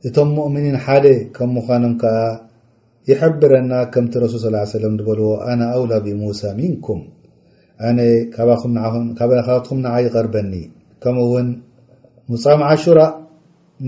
እቶም 0.09 0.29
ሙእምኒን 0.39 0.77
ሓደ 0.85 1.07
ከም 1.37 1.51
ምዃኖም 1.59 1.95
ከዓ 2.03 2.19
ይሓብረና 3.13 3.73
ከምቲ 3.93 4.15
ረሱል 4.27 4.43
ስ 4.43 4.69
ሰለም 4.77 4.95
በልዎ 5.07 5.31
ኣና 5.51 5.61
ኣውላ 5.77 5.93
ብሙሳ 6.07 6.41
ምንኩም 6.59 7.01
ኣነ 7.89 7.99
ካካባትኩም 8.37 9.79
ንዓ 9.87 9.95
ይቀርበኒ 10.07 10.53
ከምኡውን 11.05 11.49
ሙፃምዓሹራ 12.33 12.99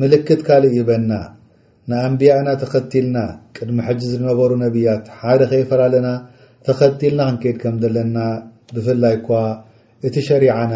ምልክት 0.00 0.40
ካልእ 0.48 0.74
ይበና 0.78 1.12
ንኣንብያእና 1.90 2.48
ተኸቲልና 2.60 3.18
ቅድሚ 3.56 3.78
ሕጂ 3.86 4.00
ዝነበሩ 4.12 4.50
ነቢያት 4.64 5.04
ሓደ 5.20 5.40
ከይፈላለና 5.50 6.08
ተኸቲልና 6.66 7.22
ክንከይድ 7.28 7.56
ከም 7.62 7.76
ዘለና 7.82 8.18
ብፍላይ 8.74 9.14
እኳ 9.20 9.28
እቲ 10.08 10.14
ሸሪዓና 10.28 10.74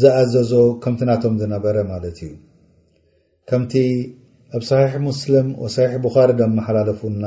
ዝኣዘዞ 0.00 0.52
ከምቲ 0.82 1.00
ናቶም 1.10 1.34
ዝነበረ 1.42 1.76
ማለት 1.92 2.18
እዩ 2.26 2.32
ከምቲ 3.50 3.74
ኣብ 4.56 4.62
ሰሒሕ 4.70 4.92
ሙስልም 5.08 5.48
ወصሒሕ 5.62 5.94
ቡኻሪ 6.06 6.30
ደመሓላለፉና 6.40 7.24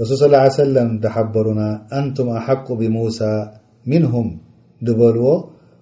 ረሱል 0.00 0.16
ስላ 0.22 0.36
ሰለም 0.64 0.90
ዝሓበሩና 1.04 1.62
ኣንቱም 2.00 2.28
ኣሓቂ 2.38 2.66
ብሙሳ 2.82 3.20
ምንሁም 3.90 4.28
ዝበልዎ 4.86 5.26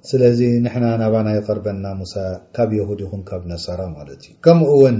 ስለዚ 0.08 0.40
ንሕና 0.62 0.86
ናባና 1.00 1.28
ይቐርበና 1.34 1.84
ሙሳ 2.00 2.14
ካብ 2.56 2.70
የሁድ 2.78 3.00
ይኹን 3.04 3.20
ካብ 3.28 3.42
ነሳራ 3.50 3.80
ማለት 3.96 4.22
እዩ 4.26 4.32
ከምኡ 4.44 4.70
ውን 4.82 4.96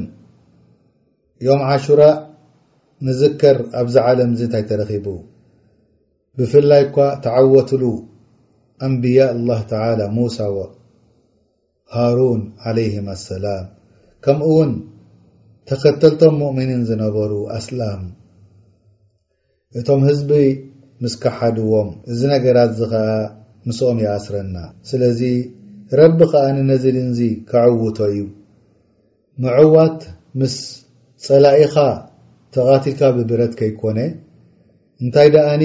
ዮም 1.47 1.63
ዓሹራ 1.71 2.03
ንዝከር 3.07 3.59
ኣብዚ 3.81 3.95
ዓለም 4.09 4.31
ዚ 4.39 4.43
እንታይ 4.47 4.65
ተረኺቡ 4.71 5.07
ብፍላይ 6.39 6.83
እኳ 6.87 6.97
ተዓወትሉ 7.25 7.85
ኣምብያ 8.87 9.21
አላህ 9.35 9.61
ተላ 9.71 10.01
ሙሳ 10.19 10.39
ሃሩን 11.97 12.41
ዓለይም 12.69 13.09
ኣሰላም 13.17 13.67
ከምኡ 14.25 14.47
እውን 14.53 14.71
ተኸተልቶም 15.71 16.35
ሙእምኒን 16.43 16.83
ዝነበሩ 16.91 17.33
ኣስላም 17.59 18.01
እቶም 19.81 20.01
ህዝቢ 20.11 20.31
ምስካሓድዎም 21.05 21.91
እዚ 22.13 22.21
ነገራት 22.35 22.71
ዚ 22.79 22.87
ኸዓ 22.95 23.09
ምስኦም 23.67 23.99
ይኣስረና 24.05 24.57
ስለዚ 24.91 25.21
ረቢ 26.01 26.19
ከኣኒ 26.33 26.57
ነዚ 26.71 26.85
ድንዚ 26.97 27.21
ከዕውቶ 27.51 27.99
እዩ 28.13 28.19
ምዕዋት 29.43 30.01
ምስ 30.41 30.55
ፀላኢኻ 31.27 31.75
ተቓቲልካ 32.55 33.01
ብብረት 33.17 33.53
ከይኮነ 33.61 33.99
እንታይ 35.03 35.29
ደኣኒ 35.35 35.65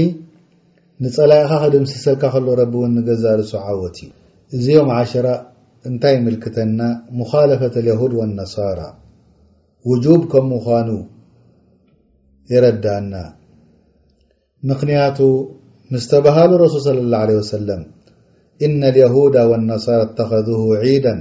ንፀላኢኻ 1.03 1.51
ክድምስሰልካ 1.63 2.23
ከሎ 2.33 2.47
ረቢ 2.61 2.73
እውን 2.79 2.91
ንገዛልሶ 2.97 3.51
ዓወት 3.67 3.97
እዩ 4.05 4.11
እዚኦም 4.55 4.89
ዓሽራ 4.99 5.27
እንታይ 5.89 6.15
ምልክተና 6.25 6.79
ሙኻለፈት 7.19 7.75
ልያሁድ 7.85 8.13
ወነሳራ 8.19 8.79
ውጁብ 9.89 10.21
ከም 10.31 10.45
ምዃኑ 10.53 10.89
የረዳእና 12.51 13.13
ምክንያቱ 14.69 15.17
ምስተበሃሉ 15.93 16.51
ረሱል 16.63 16.81
صለى 16.87 17.01
الله 17.05 17.19
عل 17.25 17.31
وسለ 17.41 17.69
إነ 18.65 18.81
اليهዳ 18.91 19.35
والነصራ 19.49 19.95
እتኸذه 20.07 20.59
ዒዳا 20.83 21.15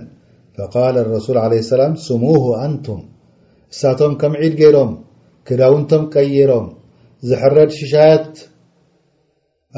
فقል 0.56 0.94
الረሱل 1.04 1.36
عه 1.44 1.52
وسላም 1.62 1.92
ስሙه 2.06 2.44
ኣንቱም 2.64 3.00
እሳቶም 3.72 4.12
ከም 4.20 4.32
ዒድ 4.42 4.54
ገይሮም 4.60 4.90
ክዳውንቶም 5.46 6.02
ቀይሮም 6.14 6.66
ዝሕረድ 7.28 7.70
ሽሻያት 7.80 8.30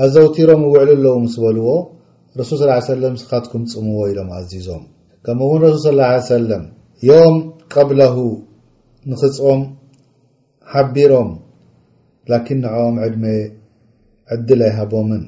ኣዘውቲሮም 0.05 0.61
ውዕሉ 0.67 0.81
ኣለዎ 0.95 1.15
ምስ 1.25 1.35
በልዎ 1.43 1.69
ረሱል 2.41 2.61
صى 2.67 2.73
ه 2.77 2.81
يه 2.89 2.99
ለ 3.03 3.05
ስኻትኩም 3.23 3.63
ፅምዎ 3.73 4.01
ኢሎም 4.13 4.29
ኣዚዞም 4.39 4.83
ከምኡ 5.25 5.49
ውን 5.53 5.61
ረሱል 5.69 5.99
صى 5.99 6.03
اه 6.03 6.11
عيه 6.13 6.23
ሰለም 6.33 6.65
ዮም 7.09 7.35
ቀብለሁ 7.73 8.17
ንኽፅም 9.11 9.61
ሓቢሮም 10.73 11.29
ላኪን 12.31 12.59
ንዕኦም 12.65 12.97
ዕድመ 13.07 13.25
ዕድል 14.35 14.61
ኣይሃቦምን 14.69 15.21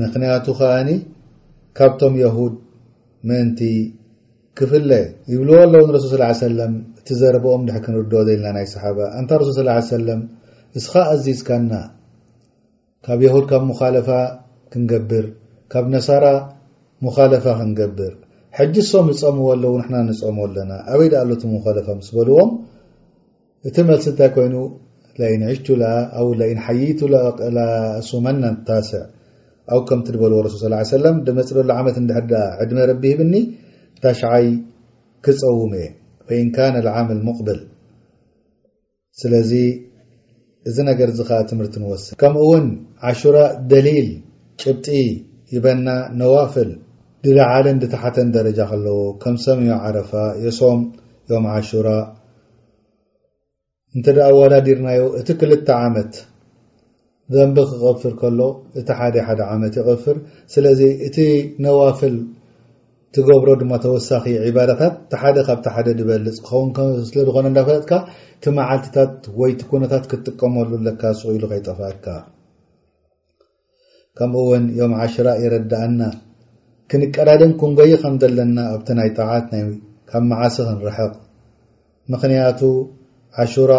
ምክንያቱ 0.00 0.46
ከዓኒ 0.58 0.90
ካብቶም 1.78 2.14
የሁድ 2.22 2.54
ምእንቲ 3.28 3.60
ክፍለ 4.58 4.90
ይብልዎ 5.32 5.56
ኣለውን 5.64 5.90
ረሱል 5.96 6.12
ስ 6.16 6.38
ሰለም 6.44 6.72
እቲ 6.98 7.08
ዘረብኦም 7.20 7.62
ድሕ 7.68 7.76
ክንርድ 7.84 8.12
ዘልና 8.28 8.46
ናይ 8.56 8.66
ሰሓባ 8.74 8.98
እንታ 9.20 9.30
ረሱል 9.42 9.68
ስ 9.88 9.88
ሰለም 9.94 10.20
እስኻ 10.78 10.94
ኣዚዝካና 11.14 11.72
ካብ 13.06 13.20
የሁድ 13.26 13.44
ካብ 13.50 13.62
ሙኻለፋ 13.72 14.08
ክንገብር 14.72 15.26
ካብ 15.72 15.84
ነሳራ 15.94 16.24
ሙኻለፋ 17.06 17.44
ክንገብር 17.60 18.12
ሕጂ 18.58 18.74
ሶም 18.92 19.06
ዝፀምዎ 19.18 19.46
ኣለው 19.54 19.74
ንና 19.82 19.94
ንፀምዎ 20.08 20.42
ኣለና 20.48 20.72
ኣበይ 20.92 21.08
ድ 21.12 21.16
ኣሎቲ 21.22 21.42
ምለፋ 21.52 21.88
ምስ 21.98 22.08
በልዎም 22.16 22.50
እቲ 23.68 23.76
መልሲ 23.88 24.06
እንታይ 24.12 24.30
ኮይኑ 24.36 24.54
ንዕሽቱ 25.42 25.66
ሓይቱ 26.66 27.00
ሱመና 28.08 28.44
ታስዕ 28.70 29.02
ኣو 29.74 29.80
ከምቲ 29.88 30.06
በልዎ 30.22 30.38
ስ 30.54 30.58
صل 30.64 30.74
ሰለም 30.96 31.16
መፅ 31.38 31.48
ለሎ 31.56 31.70
ዓመት 31.80 31.96
ድሕዳ 32.08 32.32
ዕድመ 32.62 32.78
ረቢ 32.90 33.02
ሂብኒ 33.12 33.32
ታሽዓይ 34.02 34.46
ክፀውሙ 35.24 35.72
እየ 35.78 35.88
فإን 36.26 36.46
ካነ 36.56 36.74
لዓምል 36.86 37.20
مቕብል 37.28 37.60
ስለዚ 39.20 39.50
እዚ 40.68 40.76
ነገር 40.90 41.08
ዚ 41.18 41.20
ኸ 41.28 41.38
ትምህርቲ 41.50 41.74
ንስ 41.84 42.04
ከምኡውን 42.20 42.66
عሹራ 43.10 43.36
ደሊል 43.70 44.08
ጭብጢ 44.60 44.86
ይበና 45.54 45.88
ነዋፍል 46.20 46.70
ድልዓለን 47.24 47.76
ድተሓተን 47.82 48.28
ደረጃ 48.36 48.58
ከለዎ 48.70 48.98
ከም 49.22 49.34
ሰምዮ 49.46 49.72
ዓረፋ 49.84 50.12
የሶም 50.44 50.80
ዮም 51.32 51.46
ሹራ 51.70 51.86
እንተ 53.96 54.06
ደ 54.16 54.20
ዋዳዲርናዮ 54.38 55.02
እቲ 55.18 55.28
ክልተ 55.40 55.68
ዓመት 55.82 56.14
ዘንቢ 57.34 57.58
ክቕፍር 57.68 58.12
ከሎ 58.20 58.40
እቲ 58.80 58.88
ሓደ 58.98 59.14
ሓደ 59.26 59.40
ዓመት 59.52 59.74
ይቅፍር 59.78 60.16
ስለዚ 60.54 60.80
እቲ 61.06 61.16
ነዋፍል 61.66 62.16
እትገብሮ 63.06 63.50
ድማ 63.60 63.72
ተወሳኺ 63.84 64.24
ዕባዳታት 64.48 64.94
እቲ 65.04 65.12
ሓደ 65.22 65.36
ካብቲ 65.46 65.66
ሓደ 65.74 65.88
ዝበልፅ 66.00 66.36
ክኸውን 66.48 66.92
ስለዝኾነ 67.10 67.46
እዳፈለጥካ 67.52 67.92
እቲ 68.34 68.44
መዓልትታት 68.58 69.14
ወይቲ 69.40 69.60
ኩነታት 69.70 70.04
ክትጥቀመሉ 70.10 70.70
ለካ 70.88 71.02
ስኢሉ 71.20 71.42
ከይጠፋአካ 71.52 72.06
ከምኡ 74.18 74.42
እውን 74.46 74.66
ዮም 74.80 74.92
ዓሽራ 75.04 75.28
ይረዳአና 75.44 76.00
ክንቀዳድን 76.90 77.52
ክንጎይ 77.62 77.92
ከምዘለና 78.04 78.58
ኣብቲ 78.74 78.88
ናይ 79.00 79.10
ጣዓት 79.20 79.48
ካብ 80.10 80.22
መዓስ 80.32 80.56
ክንርሕቕ 80.68 81.14
ምክንያቱ 82.12 82.60
ዓሹራ 83.44 83.72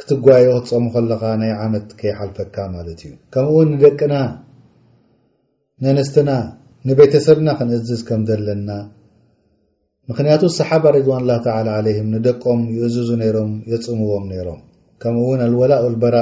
ክትጓዮ 0.00 0.46
ክትፀሙ 0.60 0.84
ከለኻ 0.94 1.20
ናይ 1.40 1.52
ዓመት 1.64 1.88
ከይሓልፈካ 1.98 2.56
ማለት 2.76 3.00
እዩ 3.06 3.12
ከምኡውን 3.32 3.68
ንደቅና 3.74 4.14
ንንስትና 5.84 6.30
ንቤተሰብና 6.88 7.48
ክንእዝዝ 7.58 8.00
ከም 8.08 8.22
ዘለና 8.30 8.70
ምክንያቱ 10.10 10.42
ሰሓባ 10.58 10.84
ርድዋን 10.96 11.24
ላ 11.30 11.34
ተ 11.44 11.48
ለም 11.86 12.08
ንደቆም 12.14 12.60
ይእዝዙ 12.76 13.08
ነይሮም 13.22 13.52
የፅእምዎም 13.72 14.24
ነይሮም 14.32 14.60
ከምኡ 15.02 15.26
እውን 15.26 15.42
ኣልወላ 15.46 15.72
ውልበራ 15.86 16.16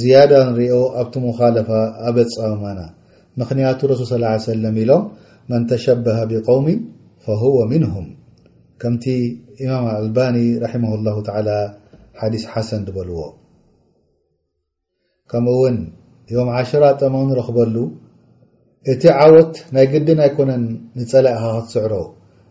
ዝያዳ 0.00 0.32
ንሪኦ 0.50 0.76
ኣብቲ 1.00 1.14
ሙኻለፋ 1.26 1.70
ኣበፀወማና 2.10 2.80
ምክንያቱ 3.42 3.78
ረሱል 3.94 4.22
ስ 4.44 4.50
ሰለም 4.50 4.78
ኢሎም 4.84 5.04
መን 5.50 5.64
ተሸበሃ 5.72 6.20
ብቆውምን 6.32 6.78
ፈሁወ 7.26 7.58
ምንሁም 7.72 8.06
ከምቲ 8.82 9.04
ኢማም 9.62 9.86
አልባኒ 9.98 10.36
ራሒማሁ 10.62 10.92
الላه 10.98 11.16
ተላ 11.28 11.48
ሓዲስ 12.20 12.42
ሓሰን 12.52 12.82
ዝበልዎ 12.88 13.18
ከም 15.30 15.46
ውን 15.60 15.76
ዮም 16.34 16.48
1ሽራ 16.58 16.84
ጠመን 17.00 17.24
ንረኽበሉ 17.30 17.76
እቲ 18.92 19.02
ዓወት 19.22 19.54
ናይ 19.76 19.86
ግድን 19.92 20.18
ኣይኮነን 20.26 20.64
ንፀለእ 20.98 21.36
ካክትስዕሮ 21.44 21.94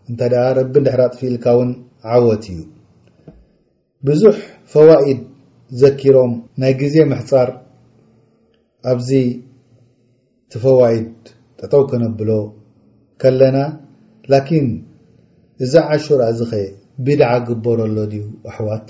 እንታይ 0.08 0.30
ደኣ 0.34 0.44
ረቢ 0.58 0.74
ድሕራጥፍኢልካ 0.88 1.46
ውን 1.58 1.70
ዓወት 2.16 2.44
እዩ 2.52 2.60
ብዙሕ 4.08 4.36
ፈዋኢድ 4.74 5.20
ዘኪሮም 5.82 6.32
ናይ 6.62 6.72
ግዜ 6.82 6.94
ምሕፃር 7.12 7.48
ኣብዚ 8.92 9.10
እቲ 10.44 10.52
ፈዋኢድ 10.64 11.10
ጠጠው 11.60 11.82
ከነብሎ 11.92 12.30
ከለና 13.24 13.56
ን 14.66 14.68
እዛ 15.64 15.74
ዓሹራ 15.94 16.20
እዚ 16.32 16.40
ኸይ 16.50 16.66
ቢድዓ 17.06 17.28
ግበረኣሎ 17.46 17.96
ድዩ 18.10 18.24
ኣሕዋት 18.50 18.86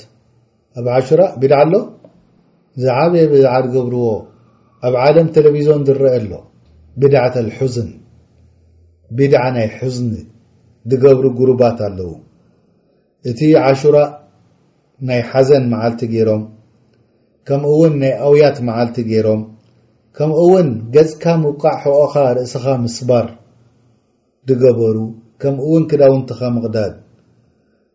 ኣብ 0.78 0.86
ዓሹራ 0.96 1.20
ቢድዓ 1.40 1.54
ኣሎ 1.64 1.74
ዝዓበየ 2.82 3.24
ብዓ 3.32 3.42
ዝገብርዎ 3.64 4.04
ኣብ 4.86 4.94
ዓለም 5.04 5.28
ቴለቭዝን 5.34 5.80
ዝረአ 5.88 6.10
ኣሎ 6.18 6.30
ቢድዓተልሑዝን 7.00 7.88
ቢድዓ 9.18 9.42
ናይ 9.56 9.68
ሓዝኒ 9.76 10.12
ዝገብሩ 10.90 11.24
ጉርባት 11.38 11.78
ኣለዉ 11.86 12.10
እቲ 13.30 13.40
ዓሹራ 13.68 13.96
ናይ 15.08 15.20
ሓዘን 15.30 15.64
መዓልቲ 15.72 16.00
ገይሮም 16.12 16.42
ከምኡውን 17.48 17.92
ናይ 18.02 18.12
ኣውያት 18.26 18.56
መዓልቲ 18.68 18.96
ገይሮም 19.10 19.42
ከምኡ 20.18 20.38
እውን 20.44 20.68
ገፅካ 20.94 21.24
ምቃዕ 21.42 21.72
ሕኦኻ 21.82 22.14
ርእስኻ 22.36 22.64
ምስባር 22.84 23.26
ዝገበሩ 24.48 24.96
ከምኡእውን 25.42 25.84
ክዳውንቲኸ 25.90 26.40
ምቕዳድ 26.54 26.94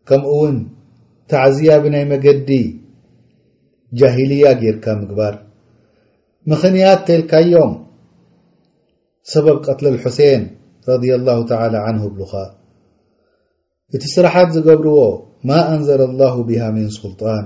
ከምኡውን 0.08 0.56
ታዕዝያ 1.30 1.72
ብናይ 1.82 2.04
መገዲ 2.12 2.50
ጃሂልያ 4.00 4.46
ጌርካ 4.62 4.84
ምግባር 5.00 5.34
ምኽንያት 6.50 7.00
እተልካዮም 7.02 7.72
ሰበብ 9.32 9.56
ቀትሊ 9.66 9.86
ልሑሴን 9.94 10.42
ረድ 10.88 11.04
ላሁ 11.26 11.38
ተላ 11.50 11.74
ዓንሁ 11.88 12.02
ህብሉኻ 12.06 12.32
እቲ 13.96 14.02
ስራሓት 14.16 14.48
ዝገብርዎ 14.56 14.98
ማ 15.48 15.60
እንዘለ 15.74 16.02
ላሁ 16.20 16.34
ብሃ 16.48 16.62
ምን 16.76 16.88
ስልጣን 17.00 17.44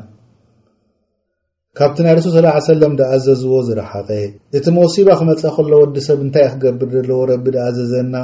ካብቲ 1.79 1.97
ናይ 2.05 2.15
ረሱል 2.19 2.33
ስላ 2.37 2.49
ሰለም 2.71 2.93
ዳኣዘዝዎ 3.01 3.57
ዝረሓቐ 3.69 4.11
እቲ 4.59 4.65
መሲባ 4.77 5.09
ክመጽእ 5.21 5.53
ኸሎወዲ 5.57 5.97
ሰብ 6.09 6.21
እንታይ 6.27 6.47
ክገብር 6.53 6.89
ዘለዎ 6.95 7.21
ረቢ 7.31 7.45
ድኣዘዘና 7.57 8.15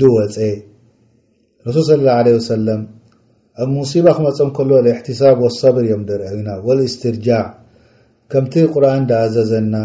ድወፀ 0.00 0.36
رسول 1.68 1.82
صلى 1.84 1.94
الله 2.00 2.10
عليه 2.10 2.34
وسلم 2.34 2.86
مصيبة 3.78 4.12
خمم 4.12 4.50
كله 4.56 4.80
الاحتساب 4.80 5.38
والصبر 5.40 5.84
يمدرأنا 5.84 6.58
والاسترجاع 6.64 7.46
كمت 8.30 8.58
اقرآن 8.58 9.06
دأززنا 9.06 9.84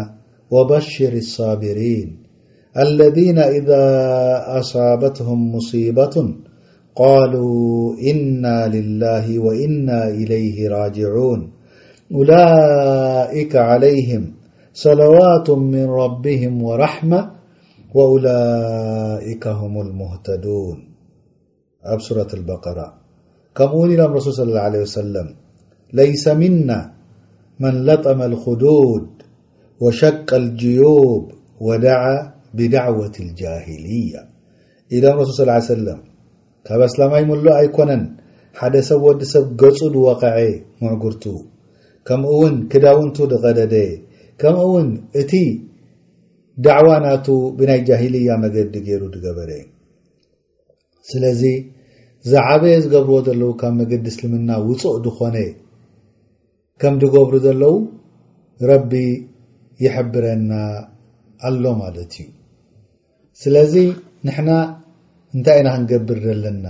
وبشر 0.50 1.12
الصابرين 1.12 2.08
الذين 2.78 3.38
إذا 3.38 3.82
أصابتهم 4.60 5.54
مصيبة 5.54 6.14
قالوا 6.96 7.94
إنا 8.10 8.56
لله 8.76 9.38
وإنا 9.38 10.08
إليه 10.08 10.68
راجعون 10.68 11.40
أولئك 12.14 13.56
عليهم 13.56 14.32
صلوات 14.72 15.50
من 15.50 15.84
ربهم 15.86 16.62
ورحمة 16.62 17.30
وأولئك 17.94 19.44
هم 19.46 19.80
المهتدون 19.80 20.93
ኣብ 21.92 22.00
ሱራة 22.06 22.30
الበራ 22.38 22.78
ከምኡ 23.56 23.78
ውን 23.80 23.90
ኢሎም 23.94 24.12
ረሱል 24.18 24.34
صለ 24.38 24.48
اه 24.58 24.64
عه 24.66 24.82
وሰለም 24.84 25.28
ለይሰ 25.98 26.24
ምና 26.40 26.70
መን 27.62 27.74
ለጠመ 27.88 28.20
الخዱድ 28.30 29.10
وሸቀ 29.84 30.28
الጅዩብ 30.42 31.22
ወዳዓ 31.66 32.04
ብዳዕወة 32.58 33.16
الጃهልያة 33.26 34.22
ኢሎም 34.94 35.16
ረሱል 35.22 35.48
ص 35.68 35.68
ሰለም 35.72 36.00
ካበ 36.66 36.80
ስላማይ 36.94 37.22
ሙሉ 37.30 37.44
ኣይኮነን 37.60 38.02
ሓደ 38.58 38.74
ሰብ 38.88 39.00
ወዲሰብ 39.08 39.44
ገፁ 39.62 39.78
ድዋقዐ 39.96 40.36
ምዕጉርቱ 40.82 41.24
ከምኡ 42.08 42.32
ውን 42.40 42.56
ክዳውንቱ 42.72 43.16
ድቀደደ 43.32 43.74
ከምኡ 44.40 44.64
ውን 44.74 44.88
እቲ 45.20 45.32
ዳዕዋ 46.66 46.88
ናቱ 47.06 47.26
ብናይ 47.58 47.80
ጃهልያ 47.88 48.30
መገዲ 48.44 48.74
ገይሩ 48.88 49.02
ድገበረ 49.14 49.50
ለ 51.22 51.32
ዛዓበየ 52.32 52.74
ዝገብርዎ 52.84 53.16
ዘለው 53.26 53.50
ካብ 53.60 53.72
መገዲ 53.78 54.04
እስልምና 54.12 54.50
ውፁእ 54.68 54.94
ዝኾነ 55.04 55.36
ከም 56.80 56.94
ዝገብሩ 57.02 57.34
ዘለው 57.46 57.74
ረቢ 58.70 58.92
ይሕብረና 59.84 60.52
ኣሎ 61.48 61.64
ማለት 61.82 62.12
እዩ 62.22 62.26
ስለዚ 63.42 63.74
ንሕና 64.26 64.50
እንታይ 65.36 65.58
ኢና 65.60 65.68
ክንገብር 65.76 66.18
ዘለና 66.26 66.66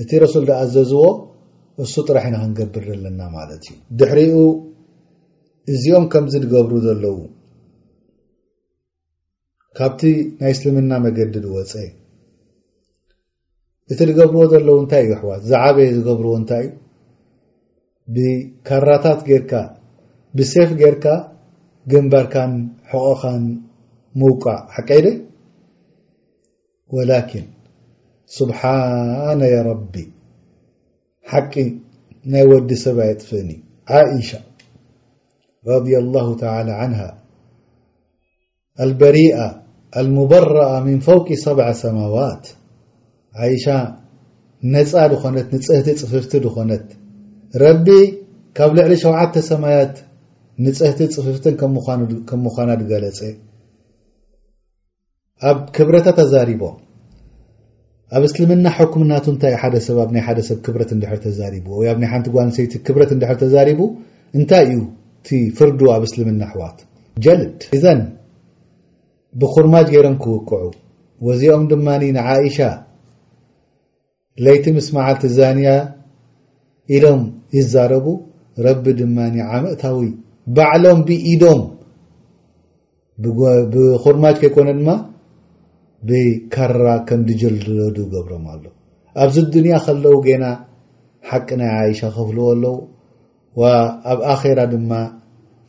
እቲ 0.00 0.10
ረሱል 0.24 0.44
ዝኣዘዝዎ 0.50 1.02
እሱ 1.84 1.92
ጥራሕ 2.08 2.24
ኢና 2.30 2.36
ክንገብር 2.44 2.84
ዘለና 2.92 3.20
ማለት 3.36 3.62
እዩ 3.68 3.74
ድሕሪኡ 3.98 4.36
እዚኦም 5.74 6.04
ከምዚ 6.12 6.34
ዝገብሩ 6.44 6.74
ዘለው 6.88 7.16
ካብቲ 9.78 10.00
ናይ 10.40 10.52
እስልምና 10.56 10.92
መገዲ 11.04 11.32
ዝወፀ 11.44 11.72
እቲ 13.92 13.98
ዝገብርዎ 14.08 14.40
ዘለዉ 14.52 14.76
እንታይ 14.82 15.02
እዩ 15.06 15.12
ሕዋ 15.20 15.30
ዛዓበ 15.50 15.76
የ 15.84 15.88
ዝገብርዎ 15.96 16.32
እንታይ 16.38 16.64
እዩ 18.10 18.14
ብካራታት 18.14 19.20
ጌርካ 19.28 19.52
ብሴፍ 20.36 20.70
ጌርካ 20.80 21.04
ግንበርካን 21.90 22.52
ሕቆኻን 22.90 23.44
ምውቃዕ 24.20 24.58
ሓቀ 24.74 24.88
ይ 24.98 25.02
ደ 25.06 25.08
ወላኪን 26.96 27.46
ስብሓና 28.38 29.40
ረቢ 29.68 29.94
ሓቂ 31.30 31.54
ናይ 32.32 32.44
ወዲ 32.50 32.70
ሰብይ 32.84 33.12
ጥፍእኒ 33.20 33.50
ዓይሸ 33.96 34.30
ረض 35.70 35.86
لله 36.04 36.26
ተى 36.40 36.50
عን 36.80 36.92
ልበሪኣ 38.88 39.38
لሙበረኣ 40.04 40.68
ምን 40.86 40.98
ፈውቂ 41.06 41.28
ሰብ 41.44 41.58
ሰማዋት 41.82 42.44
ይሻ 43.54 43.66
ነፃ 44.74 44.92
ዝኾነት 45.12 45.46
ንፅህቲ 45.54 45.86
ፅፍፍቲ 46.10 46.32
ዝኮነት 46.44 46.84
ረቢ 47.62 47.88
ካብ 48.56 48.70
ልዕሊ 48.78 48.92
ሸተ 49.04 49.36
ሰማያት 49.50 49.94
ንፅህቲ 50.66 50.98
ፅፍፍት 51.16 51.46
ም 51.72 52.40
ምኳና 52.46 52.70
ገለፅ 52.90 53.18
ኣብ 55.50 55.56
ክብረታ 55.76 56.06
ተዛሪቦ 56.18 56.62
ኣብ 58.16 58.22
እስልምና 58.28 58.66
حኩምና 58.76 59.12
ታ 59.24 59.44
ኣ 59.60 59.68
ደሰብ 59.74 59.98
ብረት 60.74 60.92
ተ 61.24 61.26
ወ 61.78 61.82
ኣ 61.92 61.96
ና 62.02 62.08
ሓንቲ 62.12 62.26
ጓንሰይቲ 62.36 62.74
ብረት 62.96 63.12
ድ 63.22 63.24
ተዛቡ 63.42 63.80
እንታይ 64.38 64.64
እዩ 64.70 64.78
ቲ 65.26 65.38
ፍር 65.58 65.68
ኣብ 65.96 66.02
እስልምና 66.08 66.42
ኣሕዋት 66.48 66.78
ጀልድ 67.24 67.58
እዘን 67.76 68.00
ብخርማጅ 69.40 69.86
ገይሮም 69.94 70.16
ክውቅዑ 70.24 70.64
ዚኦም 71.42 71.64
ድማ 71.70 71.88
ሻ 72.56 72.68
ለይቲ 74.44 74.64
ምስ 74.76 74.86
መዓልቲ 74.96 75.24
ዛንያ 75.38 75.68
ኢሎም 76.94 77.22
ይዛረቡ 77.56 78.06
ረቢ 78.66 78.84
ድማ 78.98 79.16
ዓምእታዊ 79.56 80.00
ባዕሎም 80.56 81.00
ብኢዶም 81.08 81.62
ብኩርማጅ 83.74 84.36
ከይኮነ 84.42 84.68
ድማ 84.78 84.90
ብከራ 86.08 86.84
ከም 87.08 87.20
ዲጀልለዱ 87.28 87.96
ገብሮም 88.14 88.44
ኣሎ 88.54 88.64
ኣብዚ 89.24 89.36
ዱንያ 89.54 89.74
ከለው 89.86 90.14
ገና 90.28 90.44
ሓቂ 91.28 91.48
ናይ 91.60 91.70
ዓይሻ 91.82 92.00
ክፍልዎ 92.16 92.44
ኣለው 92.54 92.76
ኣብ 94.12 94.20
ኣራ 94.32 94.58
ድማ 94.72 94.92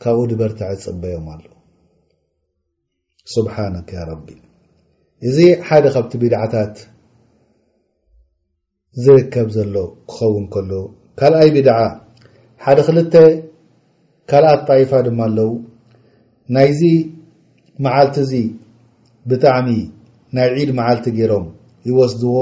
ካብኡ 0.02 0.20
ድበርታዕዝፅበዮም 0.32 1.26
ኣለው 1.34 1.54
ስብሓነ 3.34 3.76
ረቢ 4.10 4.28
እዚ 5.28 5.38
ሓደ 5.68 5.84
ካብቲ 5.94 6.12
ቢድዓታት 6.22 6.74
ዝርከብ 9.04 9.48
ዘሎ 9.56 9.74
ክኸውን 10.10 10.44
ከሎ 10.52 10.70
ካልኣይ 11.18 11.48
ቢድዓ 11.56 11.74
ሓደ 12.64 12.78
ክልተ 12.86 13.14
ካልኣት 14.30 14.60
ጣይፋ 14.68 14.90
ድማ 15.06 15.20
ኣለው 15.28 15.50
ናይዚ 16.54 16.80
መዓልቲ 17.84 18.16
እዚ 18.26 18.32
ብጣዕሚ 19.30 19.68
ናይ 20.38 20.48
ዒድ 20.56 20.70
መዓልቲ 20.78 21.06
ገይሮም 21.18 21.46
ይወስድዎ 21.88 22.34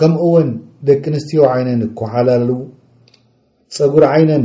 ከምኡውን 0.00 0.48
ደቂ 0.88 1.04
ኣንስትዮ 1.12 1.40
ዓይነን 1.52 1.80
ኩሓላሉ 2.00 2.48
ፀጉር 3.76 4.04
ዓይነን 4.14 4.44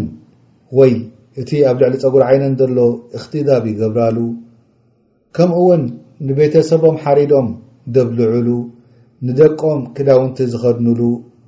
ወይ 0.80 0.94
እቲ 1.42 1.50
ኣብ 1.70 1.78
ልዕሊ 1.84 1.96
ፀጉር 2.04 2.24
ዓይነን 2.30 2.54
ዘሎ 2.62 2.78
እክትዳብ 3.18 3.64
ይገብራሉ 3.72 4.18
ከምኡውን 5.36 5.84
ንቤተሰቦም 6.30 6.96
ሓሪዶም 7.04 7.50
ደብልዑሉ 7.96 8.48
ንደቆም 9.28 9.82
ክዳውንቲ 9.96 10.38
ዝኸድኑሉ 10.54 11.02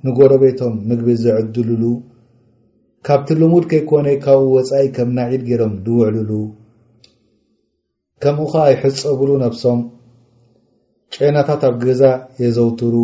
ንጐረቤቶም 0.06 0.74
ምግቢ 0.88 1.08
ዘዕድልሉ 1.22 1.82
ካብቲ 3.06 3.28
ልሙድ 3.40 3.64
ከይኮነ 3.70 4.06
ካብኡ 4.24 4.44
ወፃኢ 4.54 4.86
ከም 4.96 5.08
ናዒድ 5.16 5.42
ገይሮም 5.48 5.74
ዝውዕሉሉ 5.86 6.30
ከምኡ 8.22 8.44
ኸዓ 8.52 8.62
ይሕፀቡሉ 8.74 9.30
ነብሶም 9.42 9.80
ጨናታት 11.14 11.62
ኣብ 11.68 11.74
ገዛ 11.82 12.02
የዘውትሩ 12.42 12.94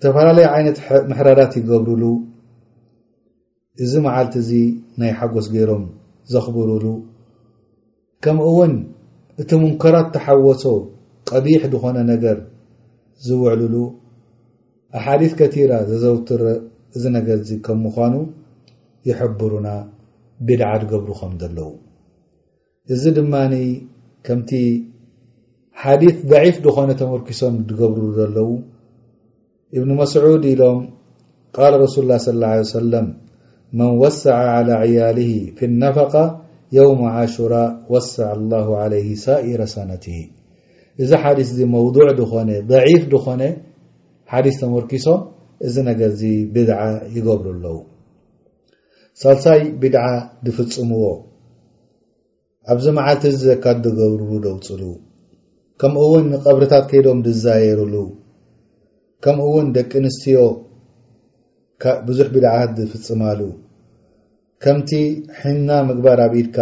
ዝተፈላለየ 0.00 0.48
ዓይነት 0.56 0.78
ምሕረራት 1.12 1.52
ይገብርሉ 1.60 2.04
እዚ 3.84 3.92
መዓልቲ 4.08 4.34
እዚ 4.42 4.50
ናይ 5.02 5.12
ሓጐስ 5.20 5.46
ገይሮም 5.54 5.84
ዘኽብሩሉ 6.34 6.84
ከምኡ 8.26 8.46
እውን 8.52 8.74
እቲ 9.40 9.50
ሙንከራት 9.62 10.08
ተሓወሶ 10.16 10.64
ቀቢሕ 11.30 11.62
ዝኾነ 11.72 11.98
ነገር 12.12 12.36
ዝውዕሉሉ 13.26 13.76
ኣሓዲث 14.98 15.32
ከቲራ 15.38 15.72
ዘዘውትር 15.88 16.42
እዚ 16.96 17.04
ነገር 17.18 17.38
ዚ 17.48 17.58
ከም 17.66 17.78
ምኳኑ 17.86 18.14
ይሕብሩና 19.08 19.68
ብድዓ 20.48 20.70
ዝገብሩ 20.80 21.08
ከም 21.20 21.32
ዘለዉ 21.42 21.68
እዚ 22.94 23.02
ድማኒ 23.18 23.54
ከምቲ 24.26 24.50
ሓዲث 25.82 26.16
ضዒፍ 26.30 26.56
ዝኾነ 26.66 26.90
ተመርኪሶም 27.00 27.56
ዝገብሩ 27.70 28.02
ዘለው 28.18 28.50
እብኒ 29.76 29.90
መስዑድ 30.02 30.44
ኢሎም 30.54 30.80
ቃል 31.56 31.72
ረሱል 31.84 32.04
لላه 32.10 32.22
ص 32.28 32.30
اه 32.32 32.62
ه 32.62 32.70
ሰለም 32.78 33.06
መን 33.78 33.92
ወሳዓ 34.02 34.40
على 34.56 34.74
ዕያል 34.86 35.18
ف 35.56 35.58
الነፈقة 35.70 36.24
የውመ 36.76 37.00
عሽራ 37.18 37.54
ወሳዕ 37.92 38.28
الላه 38.38 38.66
عለይ 38.82 39.06
ሳኢረ 39.26 39.60
ሰነት 39.76 40.04
እዚ 41.04 41.10
ሓዲስ 41.22 41.48
እዚ 41.54 41.60
መውضዕ 41.74 41.98
ድኾነ 42.18 42.50
ضዒፍ 42.70 43.02
ድኾነ 43.12 43.42
ሓዲስ 44.32 44.56
ተመርኪሶ 44.60 45.06
እዚ 45.66 45.74
ነገር 45.88 46.08
እዚ 46.14 46.22
ብድዓ 46.54 46.80
ይገብሩ 47.14 47.44
ኣለዉ 47.54 47.76
ሳልሳይ 49.20 49.60
ብድዓ 49.82 50.04
ዝፍፅምዎ 50.44 51.02
ኣብዚ 52.72 52.86
መዓልቲ 52.98 53.22
ዚ 53.34 53.38
ዘካት 53.48 53.76
ዝገብር 53.84 54.22
ደውፅሉ 54.44 54.82
ከምውን 55.80 56.24
ንቐብርታት 56.32 56.84
ከይዶም 56.90 57.18
ዝዛየርሉ 57.26 57.94
ከምኡውን 59.24 59.66
ደቂ 59.76 59.92
ኣንስትዮ 60.00 60.38
ብዙሕ 62.06 62.26
ብድዓት 62.34 62.70
ዝፍፅማሉ 62.78 63.40
ከምቲ 64.64 64.90
ሕና 65.40 65.68
ምግባር 65.88 66.20
ኣብ 66.26 66.34
ኢድካ 66.40 66.58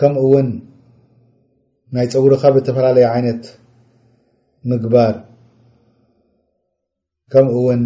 ከምውን 0.00 0.48
ናይ 1.94 2.06
ፀጉሪኻ 2.12 2.42
ብተፈላለየ 2.54 3.04
ዓይነት 3.14 3.42
ምግባር 4.70 5.14
ከምኡ 7.32 7.52
እውን 7.58 7.82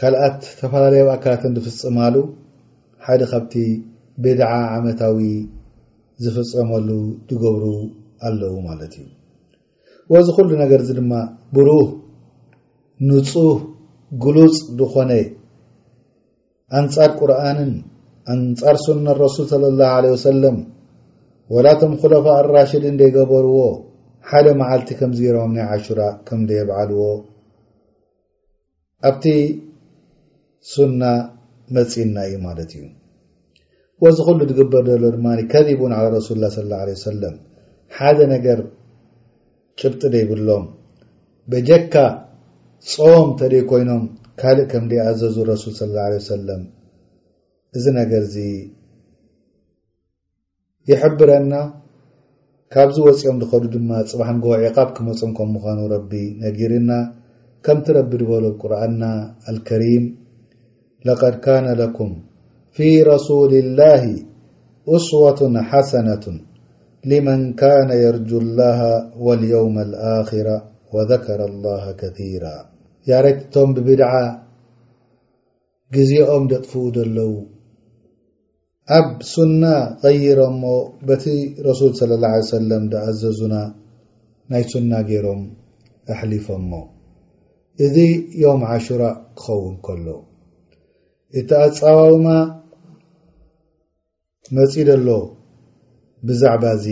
ካልኣት 0.00 0.38
ዝተፈላለያዊ 0.50 1.08
ኣካላትን 1.14 1.54
ዝፍፅማሉ 1.56 2.14
ሓደ 3.06 3.22
ካብቲ 3.32 3.54
ቤድዓ 4.24 4.50
ዓመታዊ 4.76 5.18
ዝፍፀመሉ 6.24 6.88
ዝገብሩ 7.30 7.64
ኣለዉ 8.28 8.54
ማለት 8.68 8.94
እዩ 9.02 9.06
ወዚ 10.14 10.26
ኩሉ 10.36 10.48
ነገር 10.62 10.80
እዚ 10.84 10.90
ድማ 11.00 11.12
ብሩህ 11.56 11.88
ንፁህ 13.08 13.58
ግሉፅ 14.24 14.56
ዝኾነ 14.78 15.12
ኣንፃር 16.78 17.10
ቁርኣንን 17.20 17.72
ኣንፃር 18.34 18.76
ሱነ 18.86 19.06
ረሱል 19.24 19.46
ስለ 19.52 19.62
ላሁ 19.80 19.88
ዓለ 19.98 20.04
ወሰለም 20.14 20.56
ወላቶም 21.54 21.92
ኮለፋ 22.00 22.26
ራሽድ 22.56 22.84
እደይገበርዎ 22.90 23.58
ሓደ 24.30 24.46
መዓልቲ 24.60 24.88
ከምዚረም 25.00 25.52
ናይ 25.56 25.66
ዓሹራ 25.74 26.00
ከም 26.26 26.40
ደይበዓልዎ 26.48 27.02
ኣብቲ 29.08 29.24
ሱና 30.72 31.02
መፂና 31.76 32.16
እዩ 32.28 32.36
ማለት 32.46 32.70
እዩ 32.76 32.84
ወዚ 34.04 34.18
ክሉ 34.26 34.40
ትግበር 34.50 34.84
ዘሎ 34.92 35.04
ድማ 35.14 35.28
ከዲቡን 35.52 35.92
ረሱሉ 36.16 36.36
ላ 36.44 36.48
ስ 36.56 36.64
ለ 36.72 36.96
ሰለም 37.08 37.34
ሓደ 37.96 38.18
ነገር 38.34 38.58
ጭብጢ 39.80 40.02
ደይብሎም 40.14 40.64
በጀካ 41.52 41.94
ጾም 42.92 43.28
እተደይ 43.34 43.62
ኮይኖም 43.70 44.04
ካልእ 44.42 44.66
ከም 44.72 44.84
ደይኣዘዙ 44.92 45.36
ረሱል 45.52 45.72
ስለ 45.80 45.94
ለ 46.14 46.20
ሰለም 46.30 46.62
እዚ 47.78 47.84
ነገር 48.00 48.24
ዚ 48.34 48.38
ይሕብረና 50.90 51.54
ካብዚ 52.74 52.96
ወፂኦም 53.06 53.36
ንኸዱ 53.40 53.64
ድማ 53.74 53.90
ፅባሕ 54.10 54.28
ንጎ 54.36 54.46
ዒቓብ 54.62 54.88
ክመፁም 54.96 55.30
ከም 55.36 55.48
ምዃኑ 55.54 55.78
ረቢ 55.92 56.12
ነጊርና 56.42 56.90
ከምቲ 57.64 57.86
ረቢ 57.96 58.10
ድበሉ 58.20 58.44
ቁርኣና 58.62 59.02
አልከሪም 59.50 60.04
ለقድ 61.08 61.36
ካነ 61.44 61.66
ለኩም 61.80 62.12
ፊ 62.76 62.88
ረሱል 63.10 63.52
ላه 63.80 64.02
እስዋة 64.96 65.40
ሓሰነة 65.70 66.24
لመን 67.10 67.40
ካነ 67.60 67.90
የርጁ 68.04 68.30
الላሃ 68.44 68.78
وልየውም 69.26 69.76
الኣخራ 69.86 70.48
ወذከረ 70.94 71.40
الላه 71.50 71.84
ከثራ 72.00 72.44
ያረትእቶም 73.10 73.68
ብብድዓ 73.76 74.12
ግዝኦም 75.94 76.44
ደጥፍኡ 76.52 76.84
ዘለዉ 76.96 77.32
ኣብ 78.96 79.08
ሱና 79.30 79.62
ቀይሮሞ 80.02 80.62
በቲ 81.08 81.24
ረሱል 81.66 81.92
ስለ 81.98 82.10
ላ 82.22 82.26
ሰለም 82.52 82.84
ዳኣዘዙና 82.92 83.54
ናይ 84.52 84.62
ሱና 84.72 84.92
ገይሮም 85.08 85.42
ኣሕሊፎሞ 86.12 86.70
እዚ 87.86 87.96
ዮም 88.42 88.62
ዓሹራ 88.74 89.02
ክኸውን 89.40 89.74
ከሎ 89.86 90.06
እቲ 91.38 91.50
ኣፀዋውማ 91.66 92.28
መፂ 94.56 94.72
ደሎ 94.88 95.08
ብዛዕባ 96.28 96.64
እዚ 96.78 96.86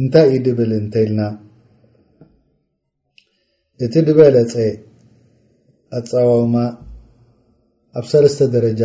እንታይ 0.00 0.28
እዩ 0.32 0.38
ድብል 0.46 0.70
እንተይልና 0.80 1.20
እቲ 3.84 3.94
ድበለፀ 4.06 4.54
ኣፀዋውማ 5.98 6.56
ኣብ 7.98 8.04
ሰለስተ 8.12 8.40
ደረጃ 8.56 8.82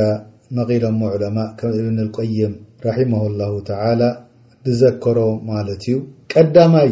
መቒሎምሞዑለማ 0.57 1.37
ከም 1.59 1.71
እብንልቀይም 1.79 2.53
ረሒማሁላሁ 2.85 3.53
ተላ 3.69 4.01
ብዘከሮ 4.65 5.17
ማለት 5.49 5.81
እዩ 5.85 5.95
ቀዳማይ 6.31 6.91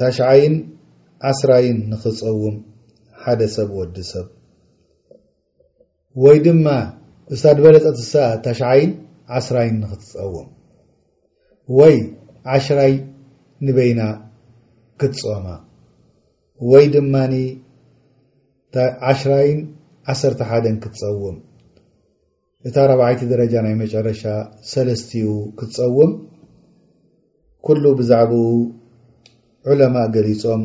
ታሽዓይን 0.00 0.56
ዓስራይን 1.30 1.78
ንኽትፀውም 1.92 2.56
ሓደ 3.22 3.40
ሰብ 3.56 3.70
ወዲ 3.78 3.96
ሰብ 4.12 4.26
ወይ 6.24 6.36
ድማ 6.46 6.66
እዝታ 7.34 7.52
ድበለፀትሳኣ 7.58 8.28
ታሽዓይን 8.44 8.92
ዓስራይን 9.38 9.76
ንኽትፀውም 9.84 10.48
ወይ 11.78 11.96
ዓሽራይ 12.56 12.94
ንበይና 13.66 14.00
ክትፀማ 15.00 15.46
ወይ 16.70 16.84
ድማኒ 16.96 17.34
1ሽራይን 19.10 19.58
ዓሰርተ 20.12 20.40
ሓደን 20.50 20.76
ክትፀውም 20.84 21.36
እታ 22.66 22.76
4ብዓይቲ 22.90 23.20
ደረጃ 23.32 23.52
ናይ 23.64 23.74
መጨረሻ 23.82 24.22
ሰለስቲኡ 24.70 25.28
ክትፀውም 25.58 26.12
ኩሉ 27.66 27.82
ብዛዕባኡ 27.98 28.46
ዑለማእ 29.70 30.08
ገሊፆም 30.14 30.62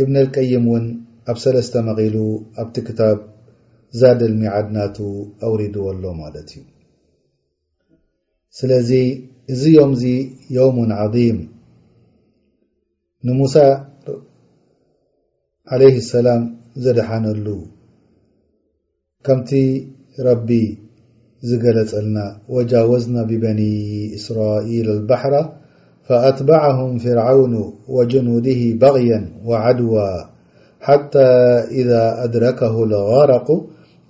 እብነልቀይም 0.00 0.64
እውን 0.70 0.84
ኣብ 1.30 1.38
ሰለስተ 1.44 1.74
መኺሉ 1.88 2.16
ኣብቲ 2.62 2.74
ክታብ 2.88 3.18
ዛደልሚ 4.00 4.42
ዓድናቱ 4.56 4.96
አውሪድዎሎ 5.46 6.02
ማለት 6.22 6.48
እዩ 6.56 6.64
ስለዚ 8.58 8.90
እዚ 9.52 9.62
ዮም 9.78 9.92
ዚ 10.02 10.04
ዮውምን 10.58 10.90
ዓظም 11.04 11.38
ንሙሳ 13.26 13.54
ዓለይህ 15.74 15.96
ሰላም 16.12 16.42
ዘድሓነሉ 16.84 17.46
ከምቲ 19.26 19.50
ረቢ 20.26 20.50
زجللنا 21.48 22.26
وجاوزنا 22.48 23.22
ببني 23.22 23.74
إسرائيل 24.14 24.90
البحر 24.90 25.32
فأتبعهم 26.08 26.98
فرعون 26.98 27.54
وجنوده 27.88 28.60
بغيا 28.84 29.20
وعدوا 29.44 30.18
حتى 30.80 31.26
إذا 31.80 32.24
أدركه 32.24 32.84
الغرق 32.84 33.48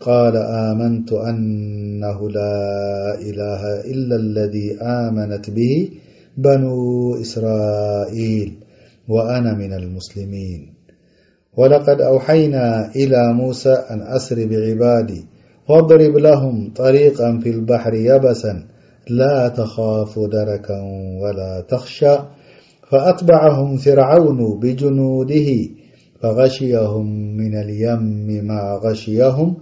قال 0.00 0.36
آمنت 0.36 1.12
أنه 1.12 2.18
لا 2.30 2.58
إله 3.28 3.62
إلا 3.92 4.16
الذي 4.16 4.68
آمنت 4.82 5.50
به 5.50 5.88
بنو 6.36 6.74
إسرائيل 7.20 8.48
وأنا 9.08 9.54
من 9.54 9.72
المسلمين 9.72 10.60
ولقد 11.56 12.00
أوحينا 12.00 12.90
إلى 12.96 13.32
موسى 13.34 13.72
أن 13.90 13.98
أسر 14.16 14.36
بعبادي 14.46 15.24
فاضرب 15.68 16.16
لهم 16.16 16.72
طريقا 16.76 17.38
في 17.42 17.50
البحر 17.50 17.94
يبسا 17.94 18.62
لا 19.10 19.48
تخاف 19.48 20.18
دركا 20.18 20.78
ولا 21.22 21.60
تخشى 21.68 22.16
فأطبعهم 22.90 23.76
فرعون 23.76 24.60
بجنوده 24.60 25.48
فغشيهم 26.20 27.36
من 27.36 27.56
اليم 27.60 28.02
ما 28.44 28.80
غشيهم 28.84 29.54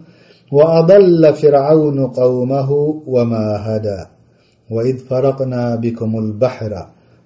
وأضل 0.52 1.34
فرعون 1.34 2.06
قومه 2.06 2.70
وما 3.06 3.46
هدى 3.66 4.00
وإذ 4.70 4.96
فرقنا 4.98 5.74
بكم 5.76 6.18
البحر 6.18 6.72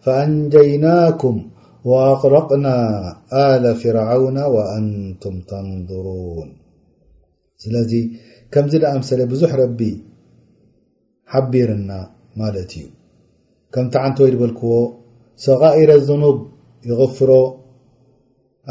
فأنجيناكم 0.00 1.42
وأقرقنا 1.84 2.88
آل 3.32 3.74
فرعون 3.74 4.38
وأنتم 4.38 5.40
تنظرون 5.48 6.63
ስለዚ 7.62 7.92
ከምዚ 8.54 8.74
ደምሰ 8.84 9.08
ብዙሕ 9.32 9.50
ረቢ 9.62 9.80
ሓቢርና 11.32 11.90
ማለት 12.40 12.72
እዩ 12.78 12.86
ከምቲ 13.74 13.94
ዓንቲ 14.04 14.18
ወይ 14.24 14.30
ዝበልክዎ 14.34 14.72
ሰقئር 15.44 15.90
لኑብ 16.08 16.38
ይغፍሮ 16.90 17.30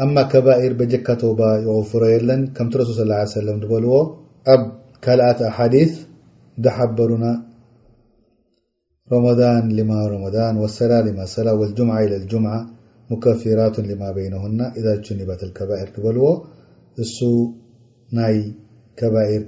ኣ 0.04 0.06
ከባር 0.32 0.72
በጀካቶ 0.80 1.22
ይغፍሮ 1.66 2.02
የለን 2.14 2.42
ከምቲ 2.56 2.74
ሱል 2.88 2.96
صلى 3.00 3.04
اله 3.06 3.16
عي 3.56 3.66
በልዎ 3.72 3.92
ኣብ 4.52 4.62
ካልኣት 5.04 5.40
ኣሓዲث 5.50 5.92
ዝሓበሩና 6.64 7.26
ረን 9.12 10.56
ሰላ 10.78 10.92
ሰላ 11.36 11.48
لج 11.62 11.78
إى 12.02 12.06
لجምع 12.12 12.52
مكፊራት 13.10 13.76
لማ 13.90 14.02
በينهና 14.16 14.60
إዛ 14.78 14.86
ኒባة 15.20 15.40
لከባር 15.48 15.88
በልዎ 16.04 16.24
እሱ 17.02 17.16
ናይ 18.16 18.36
ከባር 18.98 19.42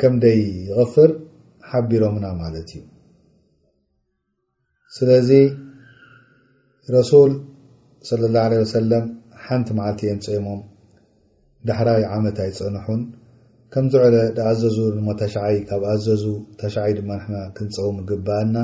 ከምደይ 0.00 0.42
ቅፍር 0.82 1.10
ሓቢሮምና 1.70 2.26
ማለት 2.42 2.70
እዩ 2.78 2.82
ስለዚ 4.96 5.30
ረሱል 6.96 7.32
ስለ 8.08 8.20
ላ 8.34 8.42
ለ 8.52 8.60
ሰለም 8.74 9.04
ሓንቲ 9.44 9.68
መዓልቲ 9.78 10.00
እየን 10.06 10.20
ፅእሞም 10.26 10.60
ዳሕራይ 11.68 12.02
ዓመት 12.16 12.36
ኣይፀንሑን 12.44 13.02
ከምዝዕለ 13.74 14.14
ብኣዘዙ 14.36 14.76
ንሞታሽዓይ 14.96 15.56
ካብ 15.68 15.82
ኣዘዙ 15.92 16.22
ታሽዓይ 16.60 16.92
ድማ 16.98 17.10
ክንፀውም 17.56 17.98
ግብእና 18.08 18.56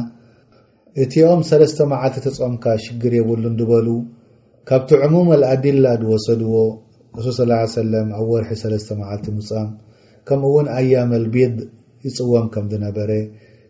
እቲኦም 1.02 1.40
ሰለስተ 1.50 1.78
መዓልተ 1.92 2.16
ተፀምካ 2.26 2.64
ሽግር 2.84 3.14
የብሉ 3.18 3.42
ዝበሉ 3.58 3.88
ካብቲ 4.70 4.90
ዕሙም 5.06 5.28
ልኣዲላ 5.42 5.86
ድወሰድዎ 6.02 6.56
رسل 7.18 7.30
صله 7.38 7.54
عيه 7.60 7.68
س 7.74 7.78
ኣብ 8.20 8.28
ርሒ 8.42 8.50
3ተ 8.84 8.88
መዓልቲ 9.00 9.26
ሙፃም 9.38 9.68
ከምኡውን 10.28 10.66
ኣያم 10.78 11.10
لቢض 11.24 11.54
ይፅወም 12.06 12.46
ከም 12.54 12.64
ነበረ 12.86 13.10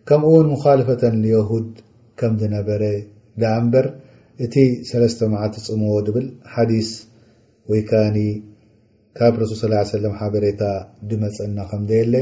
ከምኡውን 0.09 0.47
مخለፈة 0.55 1.03
ليهድ 1.25 1.67
ከም 2.19 2.33
ነበረ 2.57 2.83
د 3.43 3.45
በር 3.73 3.87
እቲ 4.45 4.55
3ተ 4.91 5.19
መዓልቲ 5.33 5.55
ፅምዎ 5.67 5.93
ብል 6.15 6.27
ዲስ 6.71 6.91
ወይ 7.71 7.81
ካብ 9.19 9.35
ሱል 9.49 9.59
صلىه 9.63 9.79
يه 10.07 10.13
وس 10.13 10.33
በሬታ 10.35 10.63
ድመፅና 11.09 11.59
ከየለ 11.71 12.15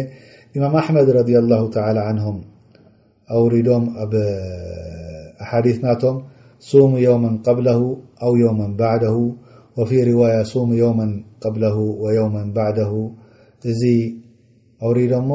إማም 0.57 0.75
ኣحመድ 0.83 1.09
ረ 1.19 1.21
الله 1.43 1.61
تلى 1.77 2.01
عنه 2.11 2.27
أውሪዶም 3.37 3.85
ኣብ 4.03 4.13
ሓዲثናቶም 5.51 6.17
سሙ 6.71 6.91
يوما 7.09 7.31
قبله 7.47 7.81
أو 8.25 8.33
يوم 8.45 8.61
بعده 8.83 9.17
وፊي 9.77 9.99
رዋية 10.11 10.43
صوم 10.53 10.71
يوما 10.85 11.07
قبله 11.45 11.77
ويوم 12.03 12.35
بعده 12.59 12.91
እዚ 13.71 13.83
اوሪዶሞ 14.85 15.31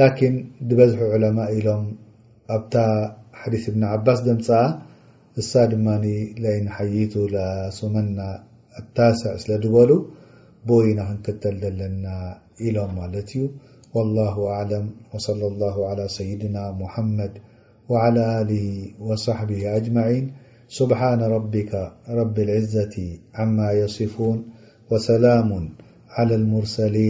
لكن 0.00 0.32
በዝሑ 0.78 1.00
عለماء 1.14 1.48
ኢሎም 1.58 1.84
ኣብታ 2.56 2.74
ሓዲث 3.40 3.64
ብن 3.74 3.82
ዓባስ 3.94 4.18
ደምፅአ 4.26 4.60
እሳ 5.40 5.52
ድማ 5.72 5.86
لنሓይቱ 6.44 7.14
لصመና 7.34 8.18
الታስዕ 8.80 9.32
ስለድበሉ 9.42 9.90
بي 10.68 10.90
ና 10.98 11.00
ክንክተል 11.10 11.54
ዘለና 11.62 12.06
ኢሎም 12.66 12.92
ማለት 13.00 13.28
እዩ 13.34 13.42
والله 13.96 14.34
أعلም 14.56 14.86
وصلى 15.12 15.46
الله 15.52 15.76
على 15.90 16.04
سይድና 16.16 16.56
محመድ 16.82 17.32
وعلى 17.90 18.26
له 18.50 18.64
وصሕبه 19.08 19.60
أጅمعين 19.78 20.24
سبحان 20.80 21.20
ربك 21.36 21.72
رب 22.20 22.36
العزة 22.38 22.96
عما 23.34 23.72
يصفون 23.82 24.38
وسلام 24.90 25.50
على 26.10 26.34
المرسلين 26.34 27.02